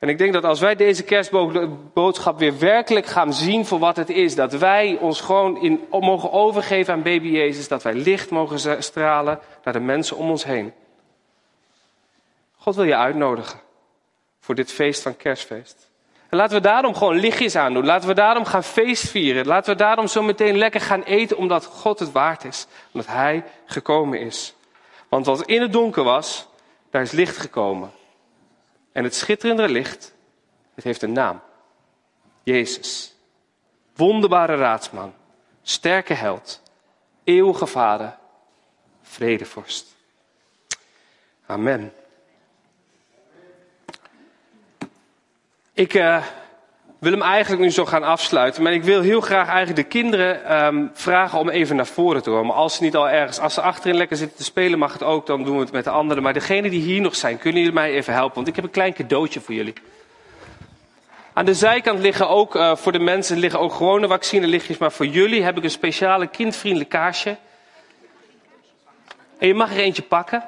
En 0.00 0.08
ik 0.08 0.18
denk 0.18 0.32
dat 0.32 0.44
als 0.44 0.60
wij 0.60 0.76
deze 0.76 1.02
kerstboodschap 1.04 2.38
weer 2.38 2.58
werkelijk 2.58 3.06
gaan 3.06 3.32
zien 3.32 3.66
voor 3.66 3.78
wat 3.78 3.96
het 3.96 4.08
is, 4.08 4.34
dat 4.34 4.52
wij 4.52 4.96
ons 5.00 5.20
gewoon 5.20 5.62
in, 5.62 5.80
mogen 5.90 6.32
overgeven 6.32 6.94
aan 6.94 7.02
baby 7.02 7.28
Jezus, 7.28 7.68
dat 7.68 7.82
wij 7.82 7.94
licht 7.94 8.30
mogen 8.30 8.82
stralen 8.82 9.38
naar 9.64 9.72
de 9.72 9.80
mensen 9.80 10.16
om 10.16 10.30
ons 10.30 10.44
heen. 10.44 10.72
God 12.56 12.74
wil 12.74 12.84
je 12.84 12.96
uitnodigen 12.96 13.60
voor 14.40 14.54
dit 14.54 14.72
feest 14.72 15.02
van 15.02 15.16
kerstfeest. 15.16 15.90
En 16.28 16.36
laten 16.36 16.56
we 16.56 16.62
daarom 16.62 16.94
gewoon 16.94 17.16
lichtjes 17.18 17.56
aandoen. 17.56 17.84
Laten 17.84 18.08
we 18.08 18.14
daarom 18.14 18.44
gaan 18.44 18.64
feest 18.64 19.08
vieren. 19.08 19.46
Laten 19.46 19.72
we 19.72 19.78
daarom 19.78 20.06
zo 20.06 20.22
meteen 20.22 20.56
lekker 20.56 20.80
gaan 20.80 21.02
eten 21.02 21.36
omdat 21.36 21.64
God 21.64 21.98
het 21.98 22.12
waard 22.12 22.44
is. 22.44 22.66
Omdat 22.92 23.10
Hij 23.10 23.44
gekomen 23.64 24.20
is. 24.20 24.54
Want 25.08 25.26
wat 25.26 25.42
in 25.42 25.60
het 25.60 25.72
donker 25.72 26.02
was, 26.02 26.48
daar 26.90 27.02
is 27.02 27.10
licht 27.10 27.36
gekomen. 27.36 27.90
En 28.92 29.04
het 29.04 29.14
schitterende 29.14 29.68
licht, 29.68 30.14
het 30.74 30.84
heeft 30.84 31.02
een 31.02 31.12
naam. 31.12 31.40
Jezus. 32.42 33.14
Wonderbare 33.94 34.56
raadsman. 34.56 35.14
Sterke 35.62 36.14
held. 36.14 36.62
Eeuwige 37.24 37.66
vader. 37.66 38.18
Vredevorst. 39.02 39.96
Amen. 41.46 41.92
Ik 45.72 45.94
uh, 45.94 46.26
wil 47.00 47.12
hem 47.12 47.22
eigenlijk 47.22 47.62
nu 47.62 47.70
zo 47.70 47.84
gaan 47.84 48.02
afsluiten. 48.02 48.62
Maar 48.62 48.72
ik 48.72 48.84
wil 48.84 49.00
heel 49.00 49.20
graag 49.20 49.48
eigenlijk 49.48 49.76
de 49.76 49.98
kinderen 49.98 50.64
um, 50.64 50.90
vragen 50.94 51.38
om 51.38 51.48
even 51.48 51.76
naar 51.76 51.86
voren 51.86 52.22
te 52.22 52.30
komen. 52.30 52.54
Als 52.54 52.76
ze 52.76 52.82
niet 52.82 52.96
al 52.96 53.08
ergens, 53.08 53.38
als 53.38 53.54
ze 53.54 53.60
achterin 53.60 53.96
lekker 53.96 54.16
zitten 54.16 54.36
te 54.36 54.44
spelen, 54.44 54.78
mag 54.78 54.92
het 54.92 55.02
ook. 55.02 55.26
Dan 55.26 55.44
doen 55.44 55.54
we 55.54 55.60
het 55.60 55.72
met 55.72 55.84
de 55.84 55.90
anderen. 55.90 56.22
Maar 56.22 56.32
degenen 56.32 56.70
die 56.70 56.80
hier 56.80 57.00
nog 57.00 57.16
zijn, 57.16 57.38
kunnen 57.38 57.60
jullie 57.60 57.74
mij 57.74 57.90
even 57.90 58.12
helpen? 58.12 58.34
Want 58.34 58.48
ik 58.48 58.56
heb 58.56 58.64
een 58.64 58.70
klein 58.70 58.92
cadeautje 58.92 59.40
voor 59.40 59.54
jullie. 59.54 59.74
Aan 61.32 61.44
de 61.44 61.54
zijkant 61.54 61.98
liggen 61.98 62.28
ook, 62.28 62.56
uh, 62.56 62.76
voor 62.76 62.92
de 62.92 62.98
mensen, 62.98 63.38
liggen 63.38 63.60
ook 63.60 63.72
gewone 63.72 64.08
vaccinelichtjes. 64.08 64.78
Maar 64.78 64.92
voor 64.92 65.06
jullie 65.06 65.42
heb 65.42 65.56
ik 65.56 65.64
een 65.64 65.70
speciale 65.70 66.26
kindvriendelijk 66.26 66.90
kaarsje. 66.90 67.36
En 69.38 69.46
je 69.46 69.54
mag 69.54 69.70
er 69.70 69.78
eentje 69.78 70.02
pakken. 70.02 70.44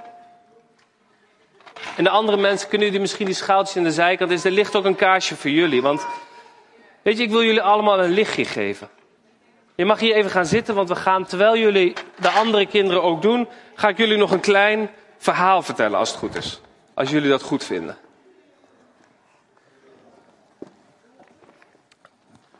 En 1.96 2.04
de 2.04 2.10
andere 2.10 2.36
mensen 2.36 2.68
kunnen 2.68 2.86
jullie 2.86 3.02
misschien 3.02 3.26
die 3.26 3.34
schaaltjes 3.34 3.76
in 3.76 3.84
de 3.84 3.92
zijkant. 3.92 4.30
Dus 4.30 4.44
er 4.44 4.50
ligt 4.50 4.76
ook 4.76 4.84
een 4.84 4.96
kaarsje 4.96 5.36
voor 5.36 5.50
jullie. 5.50 5.82
Want 5.82 6.06
weet 7.02 7.16
je, 7.16 7.22
ik 7.22 7.30
wil 7.30 7.42
jullie 7.42 7.62
allemaal 7.62 8.04
een 8.04 8.10
lichtje 8.10 8.44
geven. 8.44 8.88
Je 9.74 9.84
mag 9.84 10.00
hier 10.00 10.14
even 10.14 10.30
gaan 10.30 10.46
zitten, 10.46 10.74
want 10.74 10.88
we 10.88 10.96
gaan, 10.96 11.26
terwijl 11.26 11.56
jullie 11.56 11.92
de 12.18 12.28
andere 12.28 12.66
kinderen 12.66 13.02
ook 13.02 13.22
doen, 13.22 13.48
ga 13.74 13.88
ik 13.88 13.96
jullie 13.96 14.16
nog 14.16 14.30
een 14.30 14.40
klein 14.40 14.90
verhaal 15.18 15.62
vertellen 15.62 15.98
als 15.98 16.08
het 16.08 16.18
goed 16.18 16.36
is. 16.36 16.60
Als 16.94 17.10
jullie 17.10 17.28
dat 17.28 17.42
goed 17.42 17.64
vinden. 17.64 17.96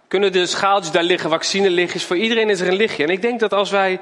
Kunnen 0.08 0.32
de 0.32 0.46
schaaltjes 0.46 0.92
daar 0.92 1.02
liggen, 1.02 1.30
vaccinelichtjes? 1.30 2.04
Voor 2.04 2.16
iedereen 2.16 2.50
is 2.50 2.60
er 2.60 2.68
een 2.68 2.76
lichtje. 2.76 3.02
En 3.02 3.10
ik 3.10 3.22
denk 3.22 3.40
dat 3.40 3.52
als 3.52 3.70
wij, 3.70 4.00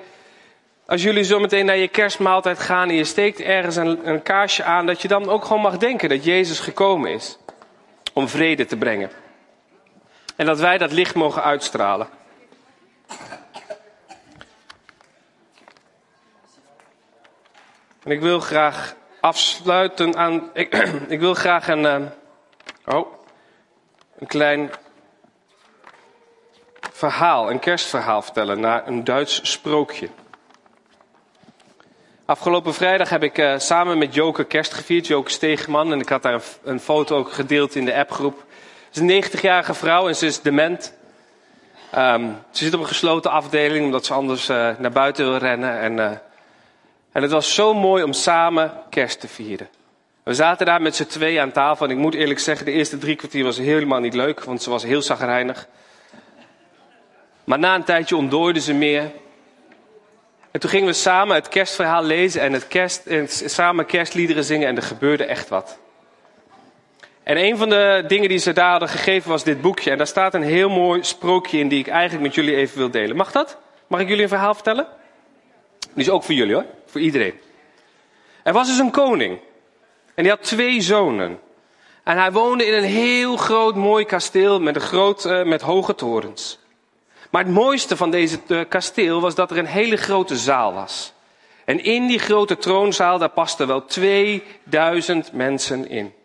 als 0.87 1.03
jullie 1.03 1.25
zo 1.25 1.39
meteen 1.39 1.67
naar 1.67 1.77
je 1.77 1.89
kerstmaaltijd 1.89 2.59
gaan 2.59 2.89
en 2.89 2.95
je 2.95 3.05
steekt 3.05 3.41
ergens 3.41 3.77
een, 3.77 4.09
een 4.09 4.23
kaarsje 4.23 4.65
aan, 4.65 4.87
dat 4.87 5.03
je 5.03 5.09
dan 5.09 5.29
ook 5.29 5.45
gewoon 5.45 5.63
mag 5.63 5.77
denken 5.77 6.09
dat 6.09 6.25
Jezus 6.25 6.59
gekomen 6.59 7.11
is 7.11 7.39
om 8.13 8.29
vrede 8.29 8.67
te 8.67 8.77
brengen. 8.77 9.11
En 10.41 10.47
dat 10.47 10.59
wij 10.59 10.79
dat 10.79 10.93
licht 10.93 11.15
mogen 11.15 11.43
uitstralen. 11.43 12.09
En 18.03 18.11
ik 18.11 18.21
wil 18.21 18.41
graag 18.41 18.95
afsluiten 19.21 20.17
aan. 20.17 20.51
Ik, 20.53 21.19
wil 21.21 21.35
graag 21.35 21.69
een. 21.69 21.83
Uh, 21.83 22.97
oh. 22.97 23.13
Een 24.19 24.27
klein 24.27 24.71
verhaal, 26.93 27.51
een 27.51 27.59
kerstverhaal 27.59 28.23
vertellen 28.23 28.61
naar 28.61 28.87
een 28.87 29.05
Duits 29.05 29.51
sprookje. 29.51 30.09
Afgelopen 32.25 32.75
vrijdag 32.75 33.09
heb 33.09 33.23
ik 33.23 33.39
uh, 33.39 33.59
samen 33.59 33.99
met 33.99 34.15
Joke 34.15 34.45
kerst 34.45 34.75
gevierd, 34.75 35.07
Joke 35.07 35.31
Steegman. 35.31 35.93
En 35.93 36.01
ik 36.01 36.09
had 36.09 36.23
daar 36.23 36.35
een, 36.35 36.43
een 36.63 36.81
foto 36.81 37.17
ook 37.17 37.33
gedeeld 37.33 37.75
in 37.75 37.85
de 37.85 37.95
appgroep. 37.95 38.49
Is 38.93 39.01
een 39.01 39.25
90-jarige 39.25 39.75
vrouw 39.75 40.09
en 40.09 40.17
ze 40.17 40.27
is 40.27 40.41
dement. 40.41 40.93
Um, 41.97 42.37
ze 42.51 42.65
zit 42.65 42.75
op 42.75 42.81
een 42.81 42.87
gesloten 42.87 43.31
afdeling 43.31 43.85
omdat 43.85 44.07
ze 44.07 44.15
anders 44.15 44.49
uh, 44.49 44.69
naar 44.79 44.91
buiten 44.93 45.25
wil 45.25 45.37
rennen. 45.37 45.81
En, 45.81 45.97
uh, 45.97 46.11
en 47.13 47.23
het 47.23 47.31
was 47.31 47.55
zo 47.55 47.75
mooi 47.75 48.03
om 48.03 48.13
samen 48.13 48.73
kerst 48.91 49.21
te 49.21 49.29
vieren. 49.29 49.69
We 50.23 50.35
zaten 50.35 50.67
daar 50.67 50.83
met 50.83 50.97
z'n 50.97 51.07
twee 51.07 51.41
aan 51.41 51.53
tafel 51.53 51.87
en 51.87 51.93
ik 51.93 51.99
moet 51.99 52.15
eerlijk 52.15 52.39
zeggen, 52.39 52.67
de 52.67 52.73
eerste 52.73 52.99
drie 52.99 53.17
kwartier 53.17 53.45
was 53.45 53.57
helemaal 53.57 54.01
niet 54.01 54.15
leuk, 54.15 54.45
want 54.45 54.63
ze 54.63 54.71
was 54.71 54.83
heel 54.83 55.03
zagrijnig. 55.03 55.67
Maar 57.45 57.59
na 57.59 57.75
een 57.75 57.85
tijdje 57.85 58.17
ontdooide 58.17 58.61
ze 58.61 58.75
meer. 58.75 59.11
En 60.51 60.61
toen 60.61 60.71
gingen 60.71 60.87
we 60.87 60.93
samen 60.93 61.35
het 61.35 61.49
kerstverhaal 61.49 62.03
lezen 62.03 62.41
en, 62.41 62.53
het 62.53 62.69
kerst, 62.69 63.07
en 63.07 63.29
samen 63.29 63.87
kerstliederen 63.87 64.45
zingen 64.45 64.69
en 64.69 64.77
er 64.77 64.83
gebeurde 64.83 65.25
echt 65.25 65.49
wat. 65.49 65.79
En 67.31 67.37
een 67.37 67.57
van 67.57 67.69
de 67.69 68.05
dingen 68.07 68.29
die 68.29 68.39
ze 68.39 68.53
daar 68.53 68.71
hadden 68.71 68.89
gegeven 68.89 69.31
was 69.31 69.45
dit 69.45 69.61
boekje. 69.61 69.91
En 69.91 69.97
daar 69.97 70.07
staat 70.07 70.35
een 70.35 70.43
heel 70.43 70.69
mooi 70.69 71.05
sprookje 71.05 71.59
in 71.59 71.69
die 71.69 71.79
ik 71.79 71.89
eigenlijk 71.89 72.23
met 72.23 72.35
jullie 72.35 72.57
even 72.57 72.79
wil 72.79 72.91
delen. 72.91 73.17
Mag 73.17 73.33
dat? 73.33 73.59
Mag 73.87 74.01
ik 74.01 74.09
jullie 74.09 74.23
een 74.23 74.29
verhaal 74.29 74.55
vertellen? 74.55 74.87
Die 75.79 76.05
is 76.05 76.11
ook 76.11 76.23
voor 76.23 76.35
jullie 76.35 76.55
hoor, 76.55 76.65
voor 76.87 77.01
iedereen. 77.01 77.35
Er 78.43 78.53
was 78.53 78.67
dus 78.67 78.79
een 78.79 78.91
koning. 78.91 79.39
En 80.15 80.23
die 80.23 80.33
had 80.33 80.43
twee 80.43 80.81
zonen. 80.81 81.39
En 82.05 82.19
hij 82.19 82.33
woonde 82.33 82.67
in 82.67 82.75
een 82.75 82.91
heel 82.91 83.37
groot 83.37 83.75
mooi 83.75 84.05
kasteel 84.05 84.61
met, 84.61 84.75
een 84.75 84.81
groot, 84.81 85.25
uh, 85.25 85.43
met 85.45 85.61
hoge 85.61 85.95
torens. 85.95 86.59
Maar 87.31 87.45
het 87.45 87.53
mooiste 87.53 87.97
van 87.97 88.11
deze 88.11 88.39
uh, 88.49 88.61
kasteel 88.69 89.21
was 89.21 89.35
dat 89.35 89.51
er 89.51 89.59
een 89.59 89.67
hele 89.67 89.97
grote 89.97 90.37
zaal 90.37 90.75
was. 90.75 91.13
En 91.65 91.85
in 91.85 92.07
die 92.07 92.19
grote 92.19 92.57
troonzaal, 92.57 93.19
daar 93.19 93.29
pasten 93.29 93.67
wel 93.67 93.85
2000 93.85 95.33
mensen 95.33 95.89
in. 95.89 96.19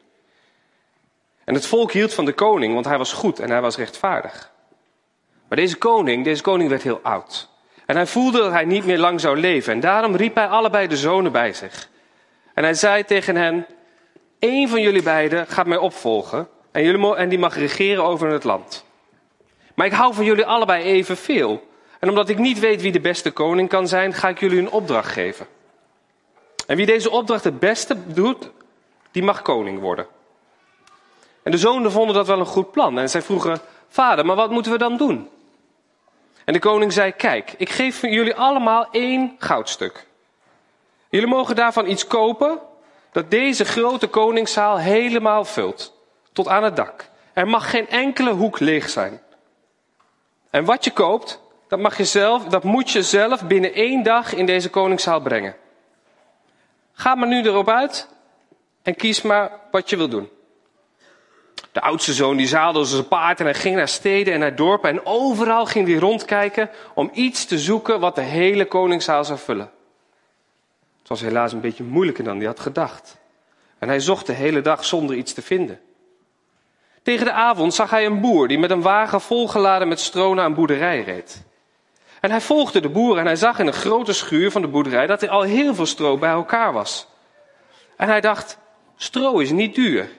En 1.45 1.53
het 1.53 1.65
volk 1.65 1.91
hield 1.91 2.13
van 2.13 2.25
de 2.25 2.33
koning, 2.33 2.73
want 2.73 2.85
hij 2.85 2.97
was 2.97 3.13
goed 3.13 3.39
en 3.39 3.49
hij 3.49 3.61
was 3.61 3.77
rechtvaardig. 3.77 4.51
Maar 5.47 5.57
deze 5.57 5.77
koning, 5.77 6.23
deze 6.23 6.41
koning 6.41 6.69
werd 6.69 6.83
heel 6.83 6.99
oud. 7.03 7.49
En 7.85 7.95
hij 7.95 8.05
voelde 8.05 8.37
dat 8.37 8.51
hij 8.51 8.65
niet 8.65 8.85
meer 8.85 8.97
lang 8.97 9.21
zou 9.21 9.37
leven. 9.37 9.73
En 9.73 9.79
daarom 9.79 10.15
riep 10.15 10.35
hij 10.35 10.47
allebei 10.47 10.87
de 10.87 10.97
zonen 10.97 11.31
bij 11.31 11.53
zich. 11.53 11.89
En 12.53 12.63
hij 12.63 12.73
zei 12.73 13.03
tegen 13.03 13.35
hen: 13.35 13.65
Eén 14.39 14.69
van 14.69 14.81
jullie 14.81 15.03
beiden 15.03 15.47
gaat 15.47 15.65
mij 15.65 15.77
opvolgen. 15.77 16.47
En, 16.71 16.83
jullie, 16.83 17.15
en 17.15 17.29
die 17.29 17.39
mag 17.39 17.55
regeren 17.55 18.03
over 18.03 18.29
het 18.29 18.43
land. 18.43 18.85
Maar 19.75 19.85
ik 19.85 19.93
hou 19.93 20.13
van 20.13 20.25
jullie 20.25 20.45
allebei 20.45 20.83
evenveel. 20.83 21.67
En 21.99 22.09
omdat 22.09 22.29
ik 22.29 22.37
niet 22.37 22.59
weet 22.59 22.81
wie 22.81 22.91
de 22.91 22.99
beste 22.99 23.31
koning 23.31 23.69
kan 23.69 23.87
zijn, 23.87 24.13
ga 24.13 24.29
ik 24.29 24.39
jullie 24.39 24.59
een 24.59 24.71
opdracht 24.71 25.11
geven. 25.11 25.47
En 26.67 26.77
wie 26.77 26.85
deze 26.85 27.09
opdracht 27.09 27.43
het 27.43 27.59
beste 27.59 27.97
doet, 28.05 28.51
die 29.11 29.23
mag 29.23 29.41
koning 29.41 29.79
worden. 29.79 30.07
En 31.45 31.51
de 31.51 31.57
zonen 31.57 31.91
vonden 31.91 32.15
dat 32.15 32.27
wel 32.27 32.39
een 32.39 32.45
goed 32.45 32.71
plan. 32.71 32.99
En 32.99 33.09
zij 33.09 33.21
vroegen, 33.21 33.59
vader, 33.87 34.25
maar 34.25 34.35
wat 34.35 34.49
moeten 34.49 34.71
we 34.71 34.77
dan 34.77 34.97
doen? 34.97 35.29
En 36.45 36.53
de 36.53 36.59
koning 36.59 36.93
zei, 36.93 37.11
kijk, 37.11 37.53
ik 37.57 37.69
geef 37.69 38.01
jullie 38.01 38.35
allemaal 38.35 38.87
één 38.91 39.35
goudstuk. 39.39 40.07
Jullie 41.09 41.27
mogen 41.27 41.55
daarvan 41.55 41.87
iets 41.87 42.07
kopen 42.07 42.59
dat 43.11 43.31
deze 43.31 43.65
grote 43.65 44.07
koningszaal 44.07 44.77
helemaal 44.77 45.45
vult. 45.45 45.93
Tot 46.33 46.47
aan 46.47 46.63
het 46.63 46.75
dak. 46.75 47.09
Er 47.33 47.47
mag 47.47 47.69
geen 47.69 47.89
enkele 47.89 48.31
hoek 48.31 48.59
leeg 48.59 48.89
zijn. 48.89 49.21
En 50.49 50.65
wat 50.65 50.83
je 50.83 50.91
koopt, 50.91 51.41
dat, 51.67 51.79
mag 51.79 51.97
je 51.97 52.05
zelf, 52.05 52.45
dat 52.45 52.63
moet 52.63 52.91
je 52.91 53.03
zelf 53.03 53.47
binnen 53.47 53.73
één 53.73 54.03
dag 54.03 54.33
in 54.33 54.45
deze 54.45 54.69
koningszaal 54.69 55.19
brengen. 55.19 55.55
Ga 56.93 57.15
maar 57.15 57.27
nu 57.27 57.43
erop 57.43 57.69
uit 57.69 58.07
en 58.83 58.95
kies 58.95 59.21
maar 59.21 59.51
wat 59.71 59.89
je 59.89 59.97
wil 59.97 60.09
doen. 60.09 60.29
De 61.75 61.81
oudste 61.81 62.13
zoon 62.13 62.37
die 62.37 62.47
zaalde 62.47 62.85
zijn 62.85 63.07
paard 63.07 63.39
en 63.39 63.45
hij 63.45 63.53
ging 63.53 63.75
naar 63.75 63.87
steden 63.87 64.33
en 64.33 64.39
naar 64.39 64.55
dorpen. 64.55 64.89
En 64.89 65.05
overal 65.05 65.65
ging 65.65 65.87
hij 65.87 65.97
rondkijken 65.97 66.69
om 66.93 67.09
iets 67.13 67.45
te 67.45 67.59
zoeken 67.59 67.99
wat 67.99 68.15
de 68.15 68.21
hele 68.21 68.65
koningszaal 68.65 69.25
zou 69.25 69.39
vullen. 69.39 69.71
Het 70.99 71.07
was 71.07 71.21
helaas 71.21 71.53
een 71.53 71.61
beetje 71.61 71.83
moeilijker 71.83 72.23
dan 72.23 72.37
hij 72.37 72.45
had 72.45 72.59
gedacht. 72.59 73.17
En 73.79 73.87
hij 73.87 73.99
zocht 73.99 74.25
de 74.25 74.33
hele 74.33 74.61
dag 74.61 74.85
zonder 74.85 75.15
iets 75.15 75.33
te 75.33 75.41
vinden. 75.41 75.79
Tegen 77.03 77.25
de 77.25 77.31
avond 77.31 77.73
zag 77.73 77.89
hij 77.89 78.05
een 78.05 78.21
boer 78.21 78.47
die 78.47 78.59
met 78.59 78.71
een 78.71 78.81
wagen 78.81 79.21
volgeladen 79.21 79.87
met 79.87 79.99
stro 79.99 80.33
naar 80.33 80.45
een 80.45 80.53
boerderij 80.53 81.01
reed. 81.01 81.45
En 82.21 82.29
hij 82.29 82.41
volgde 82.41 82.79
de 82.79 82.89
boer 82.89 83.17
en 83.17 83.25
hij 83.25 83.35
zag 83.35 83.59
in 83.59 83.67
een 83.67 83.73
grote 83.73 84.13
schuur 84.13 84.51
van 84.51 84.61
de 84.61 84.67
boerderij 84.67 85.07
dat 85.07 85.21
er 85.21 85.29
al 85.29 85.41
heel 85.41 85.75
veel 85.75 85.85
stro 85.85 86.17
bij 86.17 86.31
elkaar 86.31 86.73
was. 86.73 87.07
En 87.97 88.07
hij 88.07 88.21
dacht, 88.21 88.57
stro 88.95 89.37
is 89.37 89.51
niet 89.51 89.75
duur. 89.75 90.09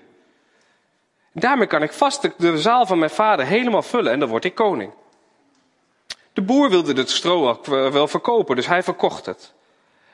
Daarmee 1.39 1.67
kan 1.67 1.83
ik 1.83 1.93
vast 1.93 2.31
de 2.39 2.59
zaal 2.59 2.87
van 2.87 2.99
mijn 2.99 3.11
vader 3.11 3.47
helemaal 3.47 3.83
vullen 3.83 4.13
en 4.13 4.21
dan 4.21 4.29
word 4.29 4.45
ik 4.45 4.55
koning. 4.55 4.93
De 6.33 6.43
boer 6.43 6.71
wilde 6.71 6.93
het 6.93 7.11
stro 7.11 7.59
wel 7.91 8.09
verkopen, 8.09 8.57
dus 8.57 8.67
hij 8.67 8.83
verkocht 8.83 9.27
het. 9.27 9.55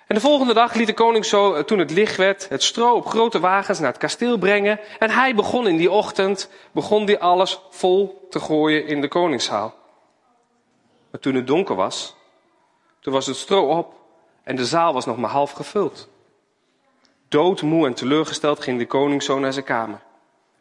En 0.07 0.15
de 0.15 0.21
volgende 0.21 0.55
dag 0.55 0.75
liet 0.75 0.87
de 0.87 0.95
koning 0.95 1.25
zo, 1.25 1.55
eh, 1.55 1.63
toen 1.63 1.79
het 1.79 1.91
licht 1.91 2.17
werd, 2.17 2.49
het 2.49 2.63
stro 2.63 2.95
op 2.95 3.07
grote 3.07 3.41
wagens 3.41 3.79
naar 3.79 3.89
het 3.89 3.99
kasteel 3.99 4.39
brengen. 4.39 4.81
En 4.99 5.11
hij 5.11 5.35
begon 5.35 5.69
in 5.69 5.77
die 5.77 5.91
ochtend, 5.91 6.51
begon 6.73 7.05
die 7.05 7.19
alles 7.19 7.61
vol 7.71 8.27
te 8.31 8.41
gooien 8.41 8.87
in 8.87 9.01
de 9.01 9.09
koningszaal. 9.09 9.75
Maar 11.11 11.21
toen 11.21 11.35
het 11.35 11.47
donker 11.47 11.75
was, 11.75 12.17
toen 13.01 13.13
was 13.13 13.27
het 13.27 13.37
stro 13.37 13.79
op 13.79 13.95
en 14.43 14.57
de 14.57 14.67
zaal 14.67 14.93
was 14.93 15.07
nog 15.07 15.17
maar 15.17 15.31
half 15.31 15.51
gevuld. 15.51 16.09
Doodmoe 17.29 17.87
en 17.87 17.95
teleurgesteld 17.95 18.63
ging 18.63 18.79
de 18.79 18.87
koning 18.87 19.23
zo 19.23 19.39
naar 19.39 19.53
zijn 19.53 19.65
kamer. 19.65 20.01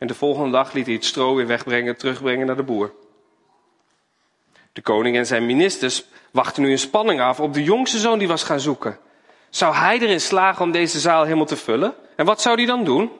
En 0.02 0.08
de 0.08 0.16
volgende 0.16 0.52
dag 0.52 0.74
liet 0.74 0.86
hij 0.86 0.96
het 0.96 1.06
stro 1.06 1.36
weer 1.36 1.48
wegbrengen, 1.48 1.98
terugbrengen 1.98 2.48
naar 2.48 2.56
de 2.56 2.64
boer. 2.64 2.94
De 4.74 4.82
koning 4.82 5.18
en 5.18 5.26
zijn 5.26 5.46
ministers 5.46 6.04
wachten 6.32 6.64
nu 6.64 6.70
in 6.70 6.80
spanning 6.80 7.22
af 7.22 7.40
op 7.40 7.54
de 7.54 7.64
jongste 7.64 8.00
zoon 8.00 8.20
die 8.20 8.28
was 8.28 8.44
gaan 8.44 8.60
zoeken. 8.60 8.98
Zou 9.50 9.76
hij 9.76 10.00
erin 10.00 10.22
slagen 10.22 10.62
om 10.62 10.72
deze 10.72 11.00
zaal 11.00 11.24
helemaal 11.24 11.46
te 11.46 11.58
vullen? 11.58 11.94
En 12.16 12.26
wat 12.26 12.42
zou 12.42 12.56
hij 12.56 12.66
dan 12.66 12.84
doen? 12.84 13.12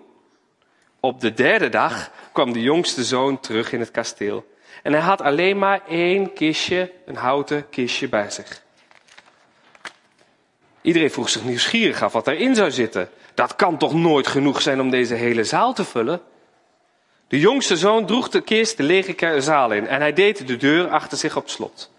Op 1.00 1.22
de 1.22 1.34
derde 1.34 1.70
dag 1.70 2.12
kwam 2.32 2.54
de 2.54 2.62
jongste 2.62 3.04
zoon 3.04 3.40
terug 3.40 3.72
in 3.72 3.80
het 3.80 3.92
kasteel. 3.92 4.46
En 4.84 4.92
hij 4.92 5.02
had 5.02 5.22
alleen 5.22 5.58
maar 5.58 5.82
één 5.88 6.34
kistje, 6.34 6.92
een 7.06 7.16
houten 7.16 7.70
kistje 7.70 8.10
bij 8.10 8.30
zich. 8.30 8.64
Iedereen 10.82 11.12
vroeg 11.12 11.30
zich 11.30 11.44
nieuwsgierig 11.44 12.04
af 12.04 12.14
wat 12.14 12.28
erin 12.28 12.56
zou 12.56 12.72
zitten. 12.72 13.10
Dat 13.34 13.56
kan 13.56 13.78
toch 13.78 13.94
nooit 13.94 14.28
genoeg 14.28 14.62
zijn 14.62 14.82
om 14.82 14.90
deze 14.90 15.14
hele 15.14 15.44
zaal 15.44 15.74
te 15.74 15.86
vullen? 15.86 16.22
De 17.32 17.40
jongste 17.40 17.78
zoon 17.78 18.06
droeg 18.06 18.30
de 18.30 18.42
kist 18.42 18.78
de 18.78 18.84
lege 18.84 19.42
zaal 19.42 19.72
in 19.72 19.88
en 19.88 20.00
hij 20.00 20.14
deed 20.14 20.48
de 20.48 20.58
deur 20.58 20.90
achter 20.90 21.18
zich 21.18 21.36
op 21.36 21.50
slot. 21.50 21.92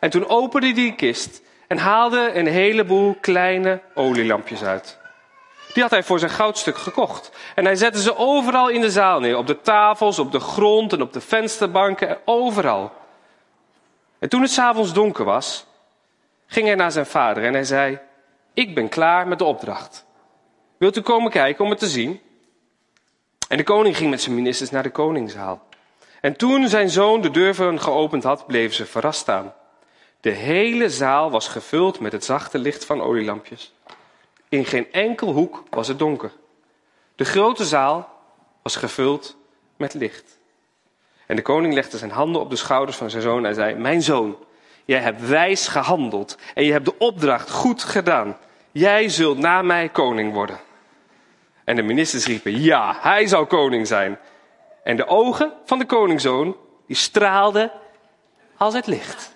En 0.00 0.10
toen 0.10 0.28
opende 0.28 0.66
hij 0.66 0.74
die 0.74 0.94
kist 0.94 1.42
en 1.66 1.78
haalde 1.78 2.30
een 2.34 2.46
heleboel 2.46 3.16
kleine 3.20 3.80
olielampjes 3.94 4.62
uit. 4.62 4.98
Die 5.72 5.82
had 5.82 5.90
hij 5.92 6.02
voor 6.02 6.18
zijn 6.18 6.30
goudstuk 6.30 6.76
gekocht. 6.76 7.30
En 7.54 7.64
hij 7.64 7.76
zette 7.76 8.02
ze 8.02 8.16
overal 8.16 8.68
in 8.68 8.80
de 8.80 8.90
zaal 8.90 9.20
neer. 9.20 9.36
Op 9.36 9.46
de 9.46 9.60
tafels, 9.60 10.18
op 10.18 10.32
de 10.32 10.40
grond 10.40 10.92
en 10.92 11.02
op 11.02 11.12
de 11.12 11.20
vensterbanken, 11.20 12.18
overal. 12.24 12.92
En 14.18 14.28
toen 14.28 14.42
het 14.42 14.50
s'avonds 14.50 14.92
donker 14.92 15.24
was, 15.24 15.66
ging 16.46 16.66
hij 16.66 16.74
naar 16.74 16.92
zijn 16.92 17.06
vader 17.06 17.44
en 17.44 17.52
hij 17.52 17.64
zei: 17.64 17.98
Ik 18.54 18.74
ben 18.74 18.88
klaar 18.88 19.28
met 19.28 19.38
de 19.38 19.44
opdracht. 19.44 20.06
Wilt 20.78 20.96
u 20.96 21.00
komen 21.00 21.30
kijken 21.30 21.64
om 21.64 21.70
het 21.70 21.78
te 21.78 21.88
zien? 21.88 22.20
En 23.50 23.56
de 23.56 23.62
koning 23.62 23.96
ging 23.96 24.10
met 24.10 24.22
zijn 24.22 24.34
ministers 24.34 24.70
naar 24.70 24.82
de 24.82 24.90
koningszaal. 24.90 25.62
En 26.20 26.36
toen 26.36 26.68
zijn 26.68 26.90
zoon 26.90 27.20
de 27.20 27.30
deuren 27.30 27.80
geopend 27.80 28.22
had, 28.22 28.46
bleven 28.46 28.74
ze 28.74 28.86
verrast 28.86 29.20
staan. 29.20 29.54
De 30.20 30.30
hele 30.30 30.90
zaal 30.90 31.30
was 31.30 31.48
gevuld 31.48 32.00
met 32.00 32.12
het 32.12 32.24
zachte 32.24 32.58
licht 32.58 32.84
van 32.84 33.00
olielampjes. 33.00 33.74
In 34.48 34.64
geen 34.64 34.92
enkel 34.92 35.32
hoek 35.32 35.62
was 35.70 35.88
het 35.88 35.98
donker. 35.98 36.32
De 37.16 37.24
grote 37.24 37.64
zaal 37.64 38.08
was 38.62 38.76
gevuld 38.76 39.36
met 39.76 39.94
licht. 39.94 40.38
En 41.26 41.36
de 41.36 41.42
koning 41.42 41.74
legde 41.74 41.98
zijn 41.98 42.10
handen 42.10 42.40
op 42.40 42.50
de 42.50 42.56
schouders 42.56 42.96
van 42.96 43.10
zijn 43.10 43.22
zoon 43.22 43.46
en 43.46 43.54
zei: 43.54 43.74
Mijn 43.74 44.02
zoon, 44.02 44.36
jij 44.84 45.00
hebt 45.00 45.28
wijs 45.28 45.68
gehandeld 45.68 46.38
en 46.54 46.64
je 46.64 46.72
hebt 46.72 46.84
de 46.84 46.98
opdracht 46.98 47.50
goed 47.50 47.82
gedaan. 47.82 48.36
Jij 48.72 49.08
zult 49.08 49.38
na 49.38 49.62
mij 49.62 49.88
koning 49.88 50.32
worden. 50.32 50.60
En 51.70 51.76
de 51.76 51.82
ministers 51.82 52.26
riepen: 52.26 52.60
Ja, 52.60 52.96
hij 53.00 53.26
zal 53.26 53.46
koning 53.46 53.86
zijn. 53.86 54.18
En 54.84 54.96
de 54.96 55.06
ogen 55.06 55.52
van 55.64 55.78
de 55.78 55.86
koningszoon, 55.86 56.56
die 56.86 56.96
straalden 56.96 57.70
als 58.56 58.74
het 58.74 58.86
licht. 58.86 59.32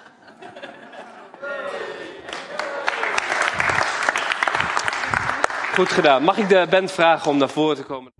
Goed 5.75 5.89
gedaan. 5.89 6.23
Mag 6.23 6.37
ik 6.37 6.49
de 6.49 6.67
band 6.71 6.93
vragen 6.93 7.31
om 7.31 7.37
naar 7.37 7.49
voren 7.49 7.77
te 7.77 7.83
komen? 7.83 8.13